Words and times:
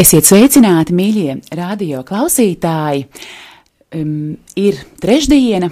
Esiet 0.00 0.24
sveicināti, 0.24 0.94
mīļie 0.96 1.34
radio 1.58 1.98
klausītāji! 2.08 3.02
Um, 3.92 4.38
ir 4.56 4.78
trešdiena, 5.02 5.68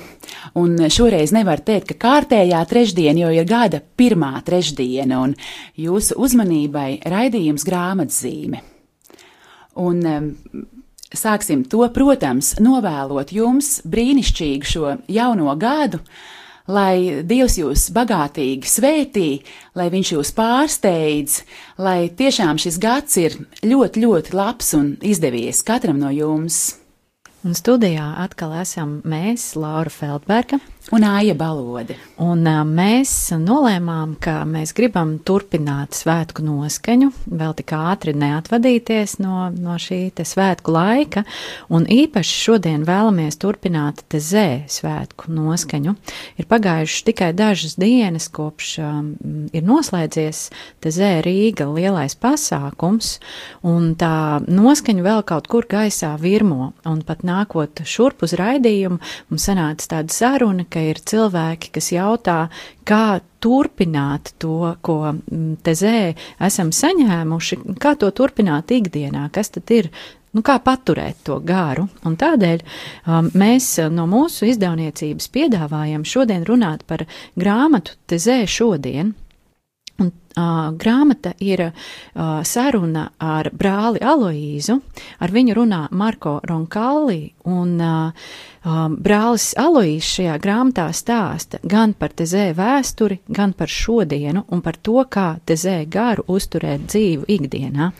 un 0.58 0.74
šoreiz 0.92 1.32
nevar 1.32 1.62
teikt, 1.64 1.94
ka 1.94 1.96
kārtējā 2.02 2.60
trešdiena, 2.68 3.22
jo 3.22 3.30
ir 3.32 3.46
gada 3.48 3.80
pirmā 3.80 4.34
trešdiena, 4.44 5.22
un 5.24 5.32
jūsu 5.80 6.18
uzmanībai 6.20 6.98
raidījums 7.08 7.64
grāmatzīme. 7.64 8.60
Un 9.80 10.04
um, 10.12 10.28
sāksim 11.08 11.64
to, 11.64 11.86
protams, 11.94 12.58
novēlot 12.60 13.32
jums 13.32 13.78
brīnišķīgu 13.88 14.72
šo 14.74 14.96
jauno 15.08 15.56
gadu, 15.56 16.02
lai 16.68 17.24
Dievs 17.26 17.58
jūs 17.58 17.88
bagātīgi 17.96 18.68
svētī, 18.68 19.28
lai 19.78 19.88
Viņš 19.92 20.12
jūs 20.14 20.32
pārsteidz, 20.36 21.40
lai 21.80 22.10
tiešām 22.14 22.60
šis 22.60 22.78
gads 22.82 23.16
ir 23.20 23.38
ļoti, 23.64 24.04
ļoti 24.04 24.36
labs 24.36 24.74
un 24.78 24.92
izdevies 25.00 25.64
katram 25.66 25.98
no 26.02 26.12
jums. 26.14 26.76
Un 27.46 27.54
studijā 27.54 28.04
atkal 28.20 28.52
esam 28.60 28.98
mēs, 29.06 29.52
Laura 29.56 29.92
Feldberga 29.92 30.58
un 30.90 31.04
Aija 31.04 31.34
Balode. 31.34 31.96
Un 32.22 32.46
uh, 32.48 32.62
mēs 32.66 33.10
nolēmām, 33.36 34.14
ka 34.22 34.40
mēs 34.48 34.72
gribam 34.76 35.16
turpināt 35.24 35.96
svētku 35.98 36.42
noskaņu, 36.46 37.10
vēl 37.28 37.54
tik 37.58 37.74
ātri 37.76 38.14
neatvadīties 38.16 39.18
no, 39.22 39.48
no 39.52 39.76
šī 39.80 40.00
te 40.16 40.24
svētku 40.26 40.72
laika, 40.72 41.24
un 41.68 41.84
īpaši 41.84 42.38
šodien 42.46 42.86
vēlamies 42.88 43.38
turpināt 43.40 44.00
te 44.08 44.20
zē 44.22 44.64
svētku 44.72 45.32
noskaņu. 45.34 45.94
Ir 46.40 46.48
pagājuši 46.48 47.04
tikai 47.10 47.30
dažas 47.36 47.76
dienas, 47.80 48.30
kopš 48.32 48.72
um, 48.82 49.12
ir 49.52 49.66
noslēdzies 49.68 50.42
te 50.82 50.92
zē 50.94 51.18
Rīga 51.26 51.68
lielais 51.68 52.16
pasākums, 52.18 53.18
un 53.66 53.92
tā 54.00 54.40
noskaņa 54.48 55.06
vēl 55.06 55.22
kaut 55.28 55.50
kur 55.52 55.68
gaisā 55.68 56.14
virmo, 56.20 56.72
un 56.88 57.04
pat 57.06 57.22
nākot 57.28 57.84
šurp 57.84 58.24
uz 58.24 58.34
raidījumu, 58.40 58.98
mums 59.28 59.48
sanāca 59.50 59.92
tāda 59.94 60.14
saruna, 60.14 60.64
ka 60.64 60.77
ir 60.90 61.00
cilvēki, 61.08 61.72
kas 61.74 61.90
jautā, 61.94 62.38
kā 62.88 63.20
turpināt 63.42 64.32
to, 64.42 64.74
ko 64.84 64.98
mm, 65.12 65.58
tezē 65.66 66.14
esam 66.48 66.72
saņēmuši, 66.74 67.60
kā 67.82 67.94
to 68.00 68.10
turpināt 68.14 68.72
ikdienā, 68.74 69.28
kas 69.34 69.52
tad 69.54 69.70
ir 69.74 69.90
nu, 70.34 70.42
kā 70.44 70.58
paturēt 70.64 71.22
to 71.28 71.38
garu. 71.44 71.88
Un 72.08 72.18
tādēļ 72.20 72.64
um, 72.64 73.30
mēs 73.38 73.70
no 73.94 74.08
mūsu 74.10 74.48
izdevniecības 74.52 75.30
piedāvājam 75.34 76.04
šodien 76.06 76.44
runāt 76.48 76.84
par 76.88 77.06
grāmatu 77.38 77.98
Tezē 78.08 78.42
šodien. 78.48 79.14
Un, 79.98 80.12
uh, 80.38 80.68
grāmata 80.78 81.32
ir 81.42 81.64
uh, 81.64 81.72
saruna 82.46 83.08
ar 83.18 83.48
brāli 83.50 83.98
Aloīzu, 83.98 84.76
ar 85.18 85.34
viņu 85.34 85.56
runā 85.58 85.80
Marko 85.90 86.36
Ronkali, 86.46 87.32
un 87.50 87.72
uh, 87.82 88.28
um, 88.62 88.94
brālis 89.02 89.50
Aloīzs 89.58 90.12
šajā 90.20 90.38
grāmatā 90.44 90.86
stāsta 90.94 91.58
gan 91.66 91.96
par 91.98 92.14
tezē 92.14 92.52
vēsturi, 92.54 93.18
gan 93.26 93.56
par 93.58 93.74
šodienu 93.74 94.46
un 94.54 94.62
par 94.62 94.78
to, 94.78 95.02
kā 95.10 95.32
tezē 95.42 95.80
garu 95.90 96.28
uzturēt 96.30 96.86
dzīvu 96.86 97.26
ikdienā. 97.34 97.90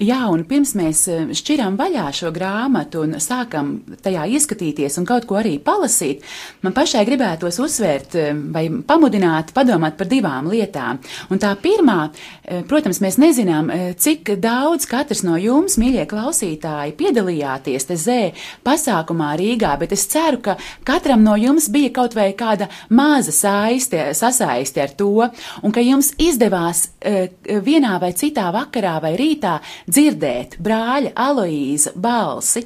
Jā, 0.00 0.22
un 0.32 0.46
pirms 0.48 0.70
mēs 0.78 1.02
eh, 1.12 1.32
šķiram 1.36 1.74
vaļā 1.76 2.06
šo 2.16 2.30
grāmatu 2.32 3.02
un 3.04 3.18
sākam 3.20 3.74
tajā 4.00 4.22
ieskatīties 4.32 4.94
un 4.96 5.04
kaut 5.04 5.26
ko 5.28 5.36
arī 5.36 5.58
palasīt, 5.60 6.22
man 6.64 6.72
pašai 6.72 7.02
gribētos 7.04 7.58
uzsvērt 7.60 8.16
eh, 8.16 8.30
vai 8.54 8.62
pamudināt, 8.88 9.52
padomāt 9.52 9.98
par 9.98 10.08
divām 10.08 10.48
lietām. 10.48 11.02
Un 11.28 11.42
tā 11.42 11.50
pirmā, 11.60 11.98
eh, 12.08 12.62
protams, 12.70 13.02
mēs 13.04 13.18
nezinām, 13.20 13.68
cik 14.00 14.30
daudz 14.40 14.86
katrs 14.88 15.20
no 15.26 15.34
jums, 15.36 15.76
mīļie 15.76 16.06
klausītāji, 16.08 16.96
piedalījāties 16.96 17.88
te 17.90 17.98
zē 18.00 18.18
pasākumā 18.64 19.34
Rīgā, 19.36 19.74
bet 19.84 19.92
es 19.92 20.06
ceru, 20.08 20.40
ka 20.40 20.56
katram 20.88 21.20
no 21.28 21.36
jums 21.36 21.68
bija 21.68 21.92
kaut 22.00 22.16
vai 22.16 22.30
kāda 22.32 22.70
maza 22.88 23.36
saiste, 23.36 24.14
sasaisti 24.16 24.80
ar 24.80 24.96
to, 24.96 25.28
un 25.60 25.76
ka 25.76 25.84
jums 25.84 26.14
izdevās 26.16 26.86
vienā 27.00 28.00
vai 28.00 28.14
citā 28.16 28.48
vakarā 28.54 28.96
vai 29.04 29.12
rītā 29.20 29.58
dzirdēt 29.90 30.58
brāļa 30.62 31.14
Aloīza 31.28 31.94
balsi. 31.94 32.64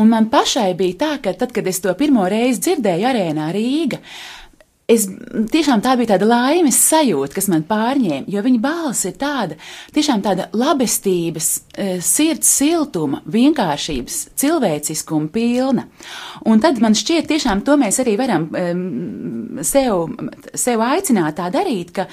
Un 0.00 0.12
man 0.12 0.30
pašai 0.32 0.72
bija 0.78 1.00
tā, 1.04 1.14
ka 1.24 1.36
tad, 1.38 1.52
kad 1.54 1.66
es 1.68 1.82
to 1.84 1.92
pirmo 1.98 2.26
reizi 2.30 2.66
dzirdēju 2.68 3.10
arēnā 3.12 3.50
Rīga, 3.54 4.00
Es 4.90 5.04
tiešām 5.52 5.80
tā 5.80 5.94
bija 5.96 6.16
tāda 6.16 6.26
laimes 6.26 6.76
sajūta, 6.88 7.36
kas 7.36 7.46
man 7.48 7.62
pārņēma, 7.68 8.26
jo 8.32 8.42
viņa 8.42 8.60
balss 8.60 9.06
ir 9.06 9.14
tāda, 9.20 9.56
tiešām 9.94 10.24
tāda 10.24 10.48
labestības, 10.58 11.48
e, 11.70 11.86
sirds 12.02 12.50
siltuma, 12.58 13.22
vienkāršības, 13.30 14.18
cilvēciskuma 14.42 15.30
pilna. 15.32 15.86
Un 16.50 16.60
tad 16.60 16.82
man 16.82 16.98
šķiet, 16.98 17.30
tiešām 17.30 17.62
to 17.64 17.78
mēs 17.80 18.02
arī 18.02 18.18
varam 18.20 18.50
sev, 19.62 20.10
sev 20.58 20.84
aicināt 20.84 21.38
tā 21.38 21.48
darīt, 21.54 21.94
ka 21.94 22.08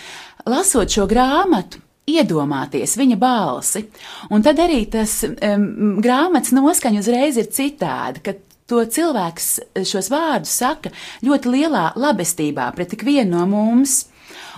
lasot 0.46 0.94
šo 0.94 1.10
grāmatu, 1.10 1.82
iedomāties 2.10 2.98
viņa 3.00 3.18
balsi. 3.20 3.86
Un 4.34 4.46
tad 4.46 4.62
arī 4.64 4.84
tas 4.92 5.22
um, 5.28 5.98
grāmatas 6.04 6.54
noskaņa 6.56 7.04
uzreiz 7.04 7.40
ir 7.40 7.52
citāda, 7.54 8.24
ka 8.24 8.36
to 8.70 8.84
cilvēks 8.86 9.50
šos 9.90 10.12
vārdus 10.14 10.54
saka 10.62 10.94
ļoti 11.26 11.56
lielā 11.56 11.90
labestībā 11.98 12.70
pret 12.78 12.96
ikvienu 12.98 13.38
no 13.38 13.50
mums. 13.50 14.04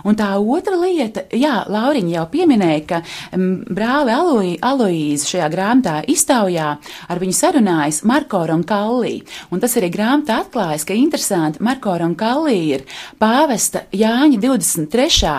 Un 0.08 0.16
tā 0.18 0.30
otra 0.40 0.78
lieta, 0.80 1.26
jā, 1.36 1.62
Lauriņa 1.70 2.14
jau 2.16 2.24
pieminēja, 2.32 2.82
ka 2.90 3.00
um, 3.36 3.62
brāli 3.70 4.14
Aloī, 4.16 4.54
Aloīze 4.66 5.30
šajā 5.30 5.50
grāmatā 5.54 5.96
iztaujā 6.10 6.70
ar 7.12 7.22
viņu 7.22 7.38
sarunājas 7.38 8.02
Marko 8.08 8.42
Ronkallī. 8.50 9.20
Un 9.54 9.62
tas 9.62 9.76
arī 9.80 9.92
grāmatā 9.94 10.42
atklājas, 10.46 10.88
ka 10.88 10.98
interesanti 10.98 11.62
Marko 11.64 11.94
Ronkallī 12.02 12.58
ir 12.78 12.86
pāvesta 13.22 13.86
Jāņa 13.94 14.42
23. 14.42 15.36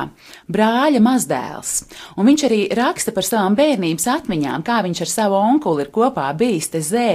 Brāļa 0.50 1.02
mazdēls. 1.02 1.72
Un 2.16 2.28
viņš 2.30 2.46
arī 2.48 2.60
raksta 2.76 3.14
par 3.14 3.26
savām 3.26 3.56
bērnības 3.58 4.08
atmiņām, 4.16 4.64
kā 4.66 4.80
viņš 4.86 5.04
ar 5.04 5.12
savu 5.12 5.38
onkuli 5.38 5.86
ir 5.86 5.92
kopā 5.94 6.28
bijis 6.38 6.70
te 6.72 6.82
zē. 6.84 7.10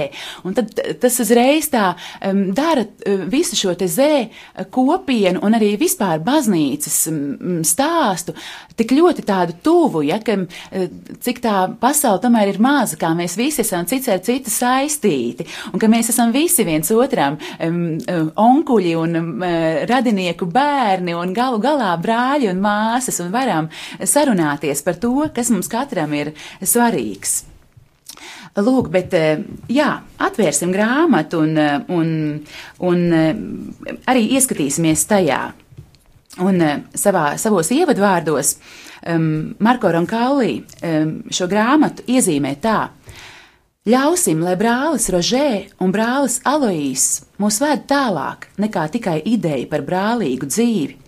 Un 0.48 0.56
tad 0.56 0.72
tas 1.02 1.18
uzreiz 1.22 1.70
tā 1.72 1.90
um, 1.94 2.48
dara 2.56 2.86
visu 3.28 3.58
šo 3.58 3.74
te 3.78 3.88
zē 3.90 4.28
kopienu 4.74 5.42
un 5.44 5.56
arī 5.58 5.74
vispār 5.80 6.22
baznīcas 6.24 7.00
um, 7.12 7.60
stāstu 7.66 8.36
tik 8.78 8.94
ļoti 8.94 9.24
tādu 9.26 9.56
tuvu, 9.64 10.04
ja, 10.06 10.20
ka 10.22 10.36
eh, 10.38 10.86
cik 11.24 11.40
tā 11.42 11.54
pasaule 11.80 12.22
tomēr 12.22 12.52
ir 12.52 12.60
maza, 12.62 12.98
kā 13.00 13.10
mēs 13.18 13.36
visi 13.38 13.64
esam 13.64 13.86
cits 13.90 14.10
ar 14.12 14.22
citu 14.24 14.52
saistīti, 14.54 15.46
un 15.72 15.82
ka 15.82 15.90
mēs 15.90 16.12
esam 16.12 16.32
visi 16.34 16.66
viens 16.66 16.90
otram 16.94 17.38
um, 17.64 17.80
onkuļi 18.38 18.94
un 18.98 19.18
um, 19.18 19.32
radinieku 19.90 20.48
bērni 20.52 21.16
un 21.18 21.34
galu 21.36 21.60
galā 21.62 21.90
brāļi 22.02 22.52
un 22.52 22.62
māsas 22.62 23.17
un 23.24 23.30
varam 23.34 23.70
sarunāties 24.00 24.82
par 24.86 24.98
to, 25.02 25.14
kas 25.34 25.52
mums 25.54 25.70
katram 25.70 26.14
ir 26.16 26.32
svarīgs. 26.62 27.42
Lūk, 28.58 28.88
bet 28.90 29.14
jā, 29.70 29.88
atvērsim 30.18 30.72
grāmatu 30.74 31.44
un, 31.44 31.58
un, 31.94 32.10
un 32.82 33.02
arī 34.08 34.24
ieskatīsimies 34.34 35.04
tajā. 35.10 35.42
Un 36.42 36.62
savā, 36.94 37.32
savos 37.38 37.70
ievadvārdos 37.74 38.56
um, 39.06 39.54
Marko 39.58 39.90
Ronkallī 39.94 40.60
um, 40.82 41.14
šo 41.34 41.48
grāmatu 41.50 42.04
iezīmē 42.10 42.54
tā: 42.62 42.78
Ļausim, 43.88 44.42
lai 44.44 44.54
brālis 44.60 45.08
Rožē 45.14 45.48
un 45.82 45.92
brālis 45.94 46.38
Aloīs 46.46 47.06
mūs 47.40 47.60
ved 47.62 47.86
tālāk 47.90 48.50
nekā 48.60 48.86
tikai 48.92 49.18
ideja 49.24 49.66
par 49.70 49.84
brālīgu 49.86 50.50
dzīvi, 50.50 50.98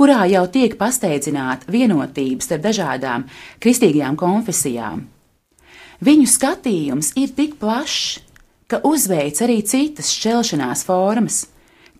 kurā 0.00 0.24
jau 0.32 0.46
tiek 0.48 0.78
pasteidzināta 0.80 1.68
vienotības 1.68 2.48
starp 2.48 2.64
dažādām 2.64 3.26
kristīgajām 3.60 4.16
konfesijām. 4.20 5.04
Viņu 6.00 6.26
skatījums 6.32 7.12
ir 7.20 7.36
tik 7.36 7.58
plašs, 7.60 8.22
ka 8.70 8.80
uzveic 8.88 9.36
arī 9.44 9.60
citas 9.68 10.08
šķelšanās 10.16 10.86
formas, 10.88 11.44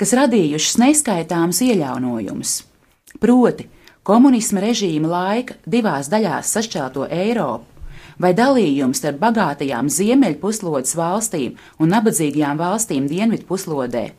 kas 0.01 0.17
radījušas 0.17 0.81
neskaitāmus 0.81 1.61
ieļaunojumus 1.69 2.57
proti 3.19 3.67
komunisma 4.03 4.63
režīma 4.65 5.11
laika 5.11 5.57
divās 5.67 6.09
daļās 6.13 6.53
sašķelto 6.55 7.09
Eiropu, 7.11 7.67
vai 8.21 8.33
dalījums 8.37 9.01
starp 9.01 9.21
bagātajām 9.21 9.89
ziemeļpuslodes 9.93 10.97
valstīm 10.97 11.57
un 11.81 11.95
nabadzīgajām 11.95 12.61
valstīm 12.61 13.09
dienvidpuslodē. 13.11 14.11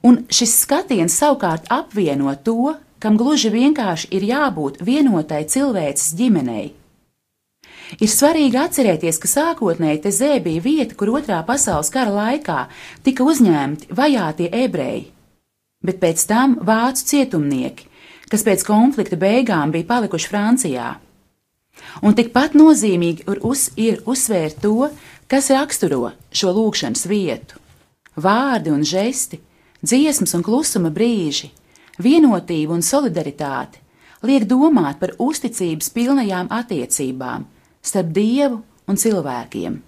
Un 0.00 0.22
šis 0.32 0.54
skatiens 0.64 1.14
savukārt 1.20 1.68
apvieno 1.70 2.32
to, 2.44 2.74
kam 3.02 3.18
gluži 3.20 3.50
vienkārši 3.52 4.08
ir 4.16 4.24
jābūt 4.30 4.80
vienotai 4.86 5.42
cilvēces 5.50 6.14
ģimenei. 6.16 6.70
Ir 8.00 8.08
svarīgi 8.08 8.56
atcerēties, 8.56 9.18
ka 9.20 9.28
sākotnēji 9.28 10.00
Tezē 10.06 10.36
bija 10.40 10.64
vieta, 10.64 10.96
kur 10.96 11.12
otrā 11.18 11.42
pasaules 11.44 11.90
kara 11.92 12.12
laikā 12.14 12.60
tika 13.04 13.26
uzņemti 13.28 13.90
vajātie 13.92 14.48
ebreji, 14.62 15.10
bet 15.84 16.00
pēc 16.00 16.24
tam 16.30 16.56
vācu 16.64 17.04
cietumnieki, 17.10 17.88
kas 18.32 18.46
pēc 18.46 18.64
konflikta 18.64 19.18
beigām 19.20 19.74
bija 19.74 19.90
palikuši 19.90 20.30
Francijā. 20.32 20.88
Un 22.04 22.16
tikpat 22.16 22.56
nozīmīgi 22.56 23.26
ir, 23.26 23.40
uz, 23.44 23.68
ir 23.76 24.00
uzsvērt 24.08 24.62
to, 24.64 24.88
kas 25.28 25.50
raksturo 25.52 26.14
šo 26.32 26.52
lūkšanas 26.56 27.04
vietu- 27.08 27.60
vārdi 28.24 28.72
un 28.72 28.84
žesti, 28.84 29.40
dziesmas 29.82 30.34
un 30.38 30.44
klusuma 30.46 30.90
brīži, 30.94 31.50
vienotība 32.02 32.74
un 32.76 32.84
solidaritāte 32.86 33.82
liek 34.22 34.46
domāt 34.46 35.00
par 35.00 35.14
uzticības 35.18 35.90
pilnajām 35.94 36.50
attiecībām 36.54 37.46
starp 37.82 38.12
dievu 38.14 38.60
un 38.86 38.98
cilvēkiem. 38.98 39.80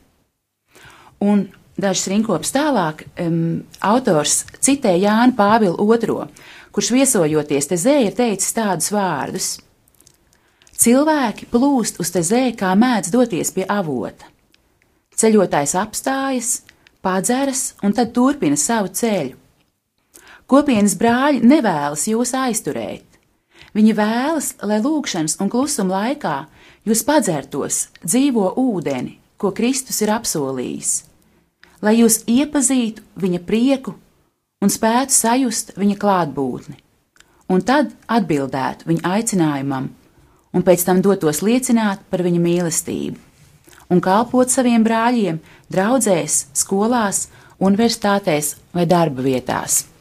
Un 1.25 1.47
dažs 1.81 2.09
rinkops 2.11 2.53
tālāk, 2.55 3.07
um, 3.23 3.63
autors 3.81 4.43
citē 4.61 4.97
Jānu 4.99 5.37
Pāvilu 5.39 5.87
II, 5.95 6.27
kurš 6.75 6.91
viesojoties 6.95 7.71
te 7.71 7.79
zē 7.79 8.01
ir 8.09 8.19
teicis 8.19 8.55
tādus 8.57 8.91
vārdus: 8.95 9.49
Cilvēki 10.75 11.47
plūst 11.53 12.01
uz 12.03 12.11
te 12.11 12.23
zē, 12.27 12.51
kā 12.59 12.75
mēdz 12.75 13.13
doties 13.15 13.55
pie 13.55 13.65
avota. 13.71 14.27
Ceļotājs 15.15 15.77
apstājas, 15.79 16.51
padzeras 17.01 17.77
un 17.87 17.95
tad 17.95 18.11
turpina 18.13 18.59
savu 18.59 18.91
ceļu. 18.91 19.44
Kopienas 20.51 20.95
brāļi 21.01 21.41
nevēlas 21.41 22.05
jūs 22.11 22.35
aizturēt. 22.37 23.07
Viņi 23.75 23.95
vēlas, 23.97 24.53
lai 24.63 24.79
lūkšanas 24.85 25.39
un 25.41 25.51
klusuma 25.51 26.03
laikā 26.03 26.35
jūs 26.87 27.03
padzertos 27.07 27.87
dzīvo 28.05 28.51
ūdeni, 28.61 29.17
ko 29.41 29.51
Kristus 29.57 30.03
ir 30.05 30.13
apsolījis, 30.15 30.93
lai 31.83 31.97
jūs 31.99 32.21
iepazītu 32.31 33.03
viņa 33.25 33.41
prieku 33.49 33.95
un 34.63 34.73
spētu 34.73 35.17
sajust 35.17 35.73
viņa 35.81 35.97
klātbūtni, 36.01 36.77
un 37.49 37.65
tad 37.65 37.91
atbildētu 38.07 38.89
viņa 38.89 39.15
aicinājumam, 39.17 39.89
un 40.55 40.67
pēc 40.67 40.85
tam 40.87 41.01
dotos 41.05 41.43
liecināt 41.45 42.05
par 42.13 42.23
viņa 42.25 42.45
mīlestību, 42.45 43.17
un 43.91 44.05
kalpot 44.05 44.53
saviem 44.53 44.85
brāļiem, 44.85 45.41
draudzēs, 45.73 46.45
skolās, 46.53 47.27
universitātēs 47.65 48.55
vai 48.77 48.87
darba 48.87 49.25
vietās. 49.25 49.94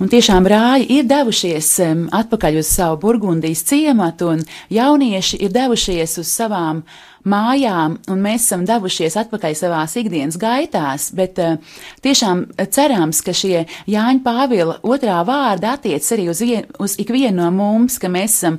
Un 0.00 0.08
tiešām 0.08 0.46
brāļi 0.46 0.86
ir 0.94 1.04
devušies 1.04 1.66
atpakaļ 2.16 2.54
uz 2.62 2.70
savu 2.72 2.96
Burgundijas 3.02 3.60
ciematu, 3.68 4.30
un 4.32 4.44
jaunieši 4.72 5.42
ir 5.44 5.52
devušies 5.52 6.14
uz 6.22 6.30
savām 6.32 6.80
mājām, 7.28 7.98
un 8.08 8.22
mēs 8.24 8.46
esam 8.46 8.64
devušies 8.64 9.18
atpakaļ 9.20 9.58
savās 9.58 9.98
ikdienas 10.00 10.38
gaitās, 10.40 11.10
bet 11.12 11.36
uh, 11.44 11.58
tiešām 12.00 12.46
cerams, 12.72 13.20
ka 13.20 13.36
šie 13.36 13.66
Jāņa 13.92 14.24
Pāvila 14.24 14.78
otrā 14.80 15.18
vārda 15.28 15.74
attiec 15.76 16.08
arī 16.16 16.30
uz, 16.32 16.40
vien, 16.40 16.64
uz 16.80 16.96
ikvienu 16.96 17.42
no 17.42 17.50
mums, 17.58 18.00
ka 18.00 18.08
mēs 18.08 18.38
esam 18.40 18.56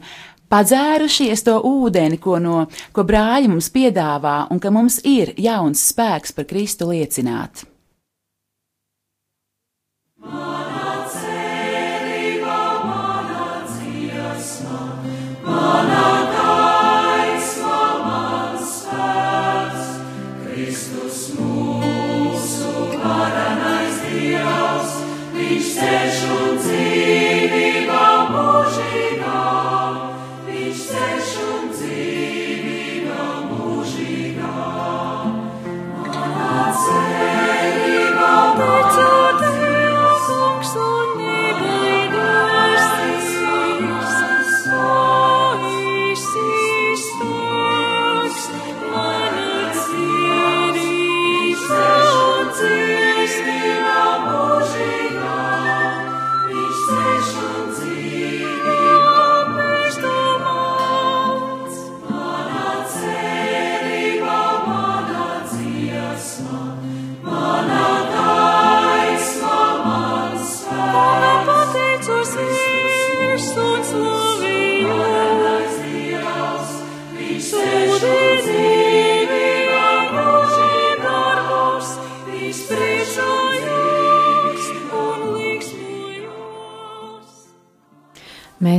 padzērušies 0.53 1.41
to 1.49 1.57
ūdeni, 1.57 2.21
ko, 2.21 2.37
no, 2.37 2.67
ko 2.93 3.07
brāļi 3.07 3.49
mums 3.49 3.73
piedāvā, 3.73 4.43
un 4.53 4.61
ka 4.61 4.69
mums 4.69 5.01
ir 5.09 5.33
jauns 5.41 5.89
spēks 5.89 6.37
par 6.37 6.45
Kristu 6.53 6.93
liecināt. 6.93 7.70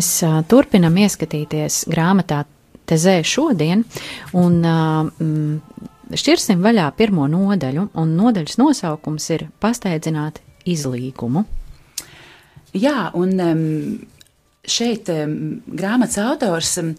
Mēs 0.02 0.24
turpinam 0.50 0.96
ieskatīties 0.98 1.84
grāmatā 1.86 2.40
Tezē 2.90 3.20
šodien, 3.22 3.84
un 4.34 4.56
uh, 4.66 5.12
šķirsim 6.18 6.64
vaļā 6.64 6.88
pirmo 6.98 7.28
nodaļu, 7.30 7.84
un 8.02 8.16
nodaļas 8.18 8.58
nosaukums 8.58 9.28
ir 9.30 9.44
Pasteidzināt 9.62 10.40
izlīgumu. 10.66 11.44
Jā, 12.74 13.12
un 13.14 13.38
um, 13.46 13.62
šeit 14.66 15.06
um, 15.14 15.38
grāmatas 15.70 16.18
autors 16.24 16.74
um, 16.82 16.90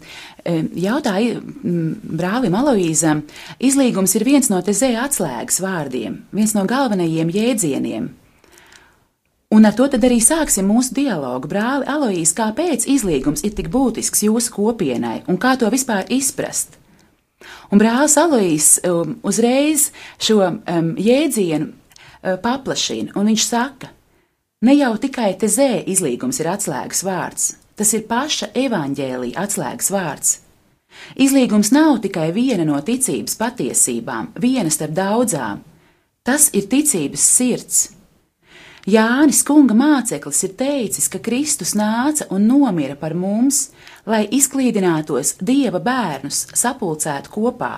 jautāja 0.72 1.42
um, 1.44 1.92
brālim 2.00 2.56
Aloīzam, 2.56 3.26
izlīgums 3.60 4.16
ir 4.16 4.24
viens 4.32 4.48
no 4.48 4.64
tezē 4.64 4.94
atslēgas 5.04 5.60
vārdiem, 5.60 6.22
viens 6.32 6.56
no 6.56 6.64
galvenajiem 6.72 7.36
jēdzieniem. 7.36 8.14
Un 9.54 9.64
ar 9.68 9.74
to 9.78 9.86
tad 9.86 10.02
arī 10.02 10.16
sāksim 10.18 10.66
mūsu 10.66 10.96
dialogu. 10.96 11.46
Brāli, 11.46 11.86
Aloīs, 11.86 12.32
kāpēc 12.34 12.88
izlīgums 12.90 13.44
ir 13.46 13.52
tik 13.54 13.68
būtisks 13.70 14.24
jūsu 14.26 14.50
kopienai 14.56 15.20
un 15.30 15.38
kā 15.38 15.54
to 15.60 15.68
vispār 15.70 16.08
izprast? 16.10 16.74
Un 17.70 17.78
brālis 17.78 18.16
Aloīs 18.18 18.68
um, 18.88 19.14
uzreiz 19.22 19.90
šo 20.18 20.40
um, 20.42 20.90
jēdzienu 20.98 21.68
uh, 21.70 22.34
paplašina, 22.42 23.14
un 23.14 23.30
viņš 23.30 23.46
saka, 23.46 23.92
ne 24.66 24.74
jau 24.74 24.94
tikai 24.98 25.34
tezē 25.38 25.84
izlīgums 25.92 26.40
ir 26.42 26.50
atslēgas 26.50 27.04
vārds, 27.06 27.50
tas 27.78 27.94
ir 27.94 28.08
paša 28.10 28.50
evaņģēlīja 28.58 29.44
atslēgas 29.44 29.92
vārds. 29.94 30.38
Izlīgums 31.14 31.70
nav 31.74 32.00
tikai 32.02 32.32
viena 32.34 32.66
no 32.66 32.80
ticības 32.82 33.38
patiesībām, 33.38 34.32
viena 34.40 34.70
starp 34.70 34.94
daudzām. 34.98 35.62
Tas 36.24 36.48
ir 36.56 36.66
ticības 36.70 37.22
sirds. 37.36 37.80
Jānis 38.84 39.40
Kunga 39.48 39.72
māceklis 39.72 40.42
ir 40.44 40.50
teicis, 40.60 41.06
ka 41.08 41.16
Kristus 41.24 41.72
nāca 41.72 42.26
un 42.34 42.44
nomira 42.44 42.98
par 43.00 43.14
mums, 43.16 43.70
lai 44.04 44.26
izklīdinātos 44.28 45.38
dieva 45.40 45.80
bērnus 45.80 46.42
sapulcētu 46.52 47.32
kopā. 47.32 47.72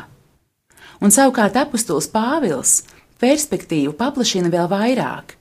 Un 0.98 1.14
savukārt 1.14 1.54
apustulis 1.62 2.10
Pāvils 2.10 2.80
perspektīvu 3.22 3.94
paplašina 3.94 4.50
vēl 4.50 4.66
vairāk, 4.72 5.36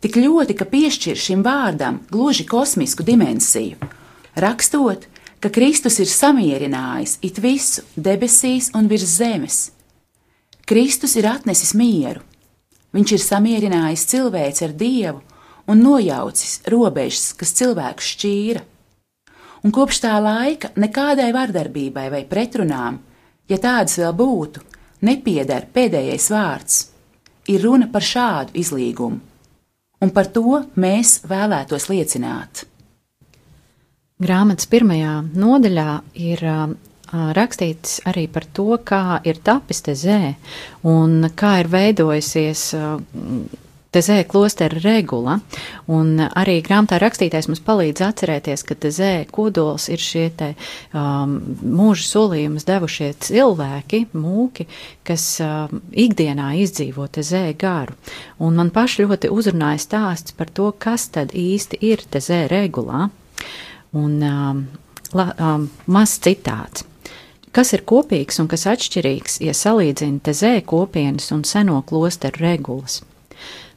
tik 0.00 0.16
ļoti, 0.16 0.56
ka 0.56 0.64
piešķir 0.72 1.20
šim 1.20 1.44
vārdam 1.44 2.00
gluži 2.08 2.48
kosmisku 2.48 3.04
dimensiju, 3.04 3.76
rakstot, 4.40 5.04
ka 5.44 5.52
Kristus 5.52 6.00
ir 6.00 6.08
samierinājis 6.08 7.18
it 7.20 7.36
visu 7.42 7.84
debesīs 8.00 8.72
un 8.72 8.88
virs 8.88 9.18
zemes. 9.20 9.62
Kristus 10.64 11.18
ir 11.20 11.28
atnesis 11.28 11.74
mieru, 11.76 12.22
Viņš 12.92 13.14
ir 13.16 13.22
samierinājis 13.24 14.04
cilvēci 14.10 14.66
ar 14.66 14.74
dievu 14.76 15.22
un 15.72 15.80
nojaucis 15.80 16.60
robežas, 16.68 17.32
kas 17.38 17.54
cilvēku 17.56 18.04
šķīra. 18.04 18.62
Un 19.62 19.72
kopš 19.72 20.02
tā 20.02 20.16
laika 20.20 20.72
nekādai 20.76 21.30
vardarbībai 21.34 22.08
vai 22.12 22.22
pretrunām, 22.28 22.98
ja 23.48 23.58
tādas 23.62 23.96
vēl 24.00 24.12
būtu, 24.18 24.64
nepieder 25.06 25.68
pēdējais 25.72 26.28
vārds. 26.34 26.80
Ir 27.50 27.62
runa 27.64 27.88
par 27.90 28.04
šādu 28.06 28.54
izlīgumu, 28.58 29.18
un 30.02 30.10
par 30.14 30.28
to 30.34 30.62
mēs 30.78 31.20
vēlētos 31.26 31.88
liecināt. 31.90 32.66
Grāmatas 34.22 34.68
pirmajā 34.70 35.16
nodaļā 35.34 35.88
ir 36.22 36.44
rakstīts 37.12 38.00
arī 38.08 38.26
par 38.32 38.46
to, 38.56 38.78
kā 38.84 39.20
ir 39.28 39.40
tapis 39.44 39.84
te 39.84 39.96
zē 39.98 40.34
un 40.88 41.28
kā 41.36 41.58
ir 41.62 41.68
veidojusies 41.72 42.70
Tezē 43.92 44.22
klostera 44.24 44.78
regula, 44.80 45.34
un 45.92 46.16
arī 46.24 46.54
grāmatā 46.64 46.96
rakstītais 46.96 47.44
mums 47.50 47.60
palīdz 47.60 48.00
atcerēties, 48.06 48.62
ka 48.64 48.72
tezē 48.80 49.10
kodols 49.28 49.90
ir 49.92 50.00
šie 50.00 50.22
te 50.32 50.46
um, 50.96 51.34
mūža 51.60 52.06
solījumus 52.06 52.64
devušie 52.70 53.10
cilvēki, 53.20 54.00
mūki, 54.16 54.64
kas 55.04 55.26
um, 55.44 55.82
ikdienā 55.92 56.54
izdzīvo 56.62 57.04
tezē 57.18 57.42
garu. 57.60 57.98
Un 58.40 58.56
man 58.62 58.70
paši 58.72 59.04
ļoti 59.04 59.28
uzrunāja 59.28 59.82
stāsts 59.84 60.32
par 60.40 60.48
to, 60.48 60.70
kas 60.72 61.10
tad 61.12 61.36
īsti 61.36 61.82
ir 61.84 62.00
tezē 62.16 62.46
regulā. 62.48 63.10
Un 63.92 64.16
um, 64.24 64.64
la, 65.12 65.28
um, 65.36 65.68
maz 65.92 66.16
citāts. 66.16 66.88
Kas 67.52 67.74
ir 67.76 67.82
kopīgs 67.84 68.38
un 68.40 68.46
kas 68.48 68.62
atšķirīgs, 68.70 69.34
ja 69.44 69.52
salīdzina 69.52 70.22
tezē 70.24 70.54
kopienas 70.64 71.26
un 71.34 71.42
seno 71.44 71.82
klosteru 71.84 72.40
regulas? 72.40 73.02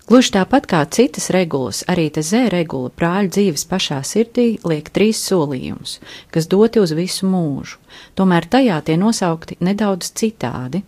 Gluži 0.07 0.31
tāpat 0.37 0.67
kā 0.71 0.79
citas 0.95 1.27
regulas, 1.33 1.81
arī 1.91 2.05
te 2.13 2.23
zē 2.23 2.45
regula 2.53 2.91
brāļa 2.95 3.33
dzīves 3.35 3.65
pašā 3.67 3.97
sirdī 4.07 4.47
liek 4.63 4.93
trīs 4.95 5.19
solījumus, 5.27 5.97
kas 6.31 6.47
doti 6.47 6.79
uz 6.79 6.95
visu 6.95 7.27
mūžu, 7.27 7.81
tomēr 8.15 8.47
tajā 8.47 8.79
tie 8.87 8.95
nosaukti 9.01 9.57
nedaudz 9.59 10.13
citādi. 10.21 10.85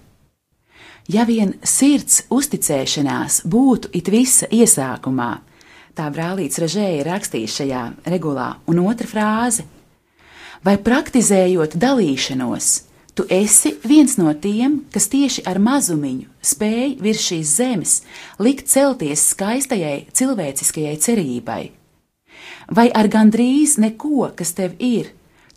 Ja 1.07 1.23
vien 1.23 1.53
sirds 1.63 2.25
uzticēšanās 2.33 3.45
būtu 3.47 3.93
it 3.95 4.11
visa 4.11 4.49
iesākumā, 4.51 5.29
tā 5.95 6.09
brālīts 6.11 6.59
Režēja 6.59 7.05
rakstīs 7.07 7.55
šajā 7.55 7.85
regulā, 8.11 8.49
un 8.67 8.83
otra 8.83 9.07
frāze- 9.07 9.63
vai 10.65 10.75
praktizējot 10.75 11.79
dalīšanos, 11.79 12.73
Tu 13.15 13.23
esi 13.31 13.71
viens 13.87 14.17
no 14.19 14.33
tiem, 14.35 14.81
kas 14.91 15.07
tieši 15.07 15.45
ar 15.47 15.55
mazumiņu 15.63 16.27
spēj 16.43 16.97
virs 16.99 17.23
šīs 17.23 17.53
zemes 17.61 17.93
likt 18.43 18.67
celties 18.67 19.23
skaistajai 19.31 20.09
cilvēciskajai 20.11 20.97
cerībai. 21.05 21.61
Vai 22.75 22.89
ar 22.91 23.07
gandrīz 23.07 23.77
neko, 23.79 24.33
kas 24.35 24.51
tev 24.57 24.75
ir, 24.83 25.13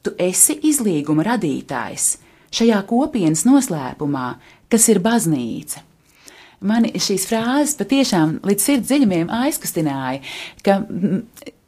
tu 0.06 0.14
esi 0.22 0.54
izlīguma 0.70 1.26
radītājs 1.26 2.06
šajā 2.54 2.78
kopienas 2.86 3.42
noslēpumā, 3.48 4.28
kas 4.70 4.86
ir 4.92 5.02
baznīca. 5.02 5.82
Mani 6.62 6.94
šīs 6.94 7.26
frāzes 7.26 7.74
patiešām 7.78 8.38
līdz 8.46 8.64
sirds 8.64 8.86
dziļumiem 8.86 9.28
aizkustināja, 9.34 10.22
ka 10.62 10.80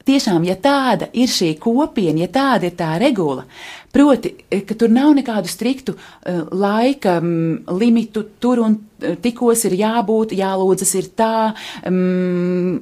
tiešām, 0.07 0.47
ja 0.49 0.57
tāda 0.59 1.11
ir 1.15 1.31
šī 1.31 1.53
kopiena, 1.63 2.25
ja 2.25 2.31
tāda 2.33 2.71
ir 2.71 2.75
tā 2.79 2.95
regula, 3.03 3.45
Proti, 3.91 4.35
e, 4.51 4.61
ka 4.67 4.77
tur 4.79 4.93
nav 4.93 5.11
nekādu 5.19 5.51
striktu 5.51 5.97
uh, 5.97 6.45
laika 6.55 7.17
um, 7.19 7.59
limitu, 7.81 8.23
tur 8.39 8.63
un 8.63 8.77
tikos 9.23 9.65
ir 9.69 9.77
jābūt, 9.81 10.35
jālūdzas 10.39 10.93
ir 11.01 11.09
tā, 11.19 11.53
um, 11.89 12.81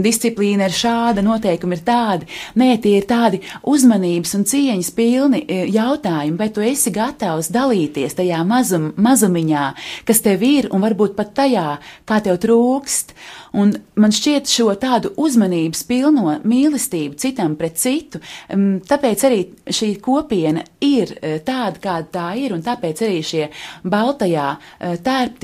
disciplīna 0.00 0.68
ir 0.68 0.76
šāda, 0.76 1.24
noteikumi 1.24 1.78
ir 1.78 1.84
tādi. 1.86 2.28
Nē, 2.60 2.72
tie 2.82 2.96
ir 3.00 3.08
tādi 3.10 3.42
uzmanības 3.68 4.34
un 4.38 4.46
cieņas 4.50 4.92
pilni 4.96 5.42
jautājumi, 5.74 6.38
vai 6.40 6.50
tu 6.54 6.64
esi 6.64 6.92
gatavs 6.94 7.50
dalīties 7.54 8.18
tajā 8.18 8.40
mazum, 8.46 8.90
mazumiņā, 9.00 9.66
kas 10.08 10.24
tev 10.24 10.44
ir, 10.46 10.70
un 10.74 10.84
varbūt 10.84 11.16
pat 11.18 11.34
tajā, 11.42 11.68
kā 12.08 12.20
tev 12.24 12.40
trūkst. 12.42 13.14
Un 13.60 13.72
man 13.98 14.12
šķiet 14.14 14.46
šo 14.46 14.68
tādu 14.78 15.10
uzmanības 15.18 15.82
pilno 15.88 16.36
mīlestību 16.46 17.18
citam 17.18 17.56
pret 17.58 17.80
citu, 17.82 18.20
um, 18.54 18.78
tāpēc 18.86 19.24
arī 19.26 19.40
šī 19.66 19.96
kopiena 20.02 20.62
ir 20.84 21.14
eh, 21.20 21.38
tāda, 21.44 21.80
kāda 21.82 22.08
tā 22.14 22.26
ir, 22.40 22.54
un 22.54 22.62
tāpēc 22.64 23.02
arī 23.06 23.20
šie 23.26 23.48
baltajā 23.84 24.46
eh, 24.56 24.96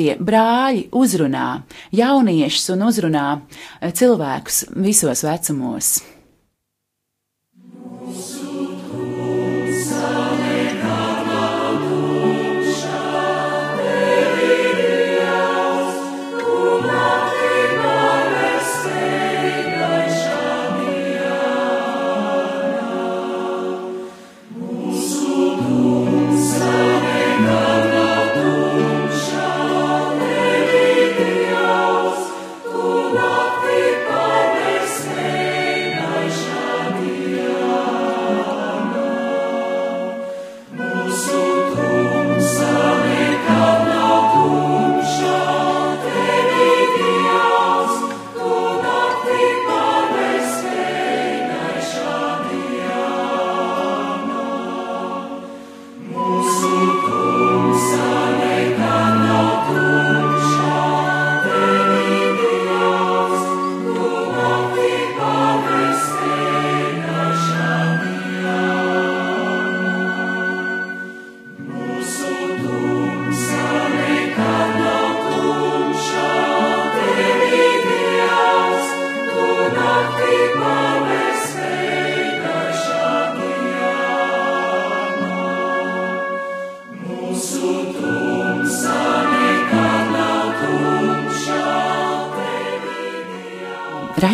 tērptie 0.07 0.23
brāļi 0.23 0.89
uzrunā 0.95 1.63
jauniešus 1.93 2.71
un 2.75 2.87
uzrunā 2.87 3.41
eh, 3.81 3.93
cilvēkus 3.93 4.67
visos 4.77 5.25
vecumos. 5.25 6.16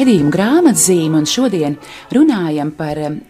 Raidījumu 0.03 0.33
grāmatzīmi, 0.35 1.15
un 1.15 1.27
šodien 1.31 1.75
runājam 2.11 2.73
par 2.75 2.99
um, 3.07 3.21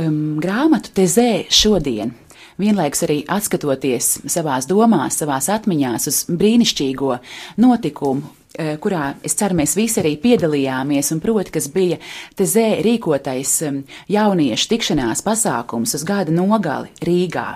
um, 0.00 0.38
grāmatu 0.40 0.94
Tezē 0.96 1.44
šodien. 1.52 2.14
Vienlaikus 2.58 3.04
arī 3.04 3.18
atskatoties 3.28 4.14
savās 4.32 4.64
domās, 4.70 5.18
savās 5.20 5.50
atmiņās 5.52 6.08
uz 6.08 6.22
brīnišķīgo 6.32 7.12
notikumu, 7.60 8.24
uh, 8.24 8.72
kurā 8.80 9.10
es 9.20 9.36
ceru, 9.36 9.58
mēs 9.60 9.76
visi 9.76 10.00
arī 10.00 10.14
piedalījāmies, 10.22 11.12
un 11.12 11.20
proti, 11.20 11.52
kas 11.58 11.68
bija 11.76 12.00
Tezē 12.40 12.78
rīkotais 12.86 13.58
um, 13.68 13.82
jauniešu 14.08 14.72
tikšanās 14.72 15.24
pasākums 15.26 15.92
uz 15.98 16.08
gada 16.08 16.32
nogali 16.32 16.88
Rīgā. 17.04 17.50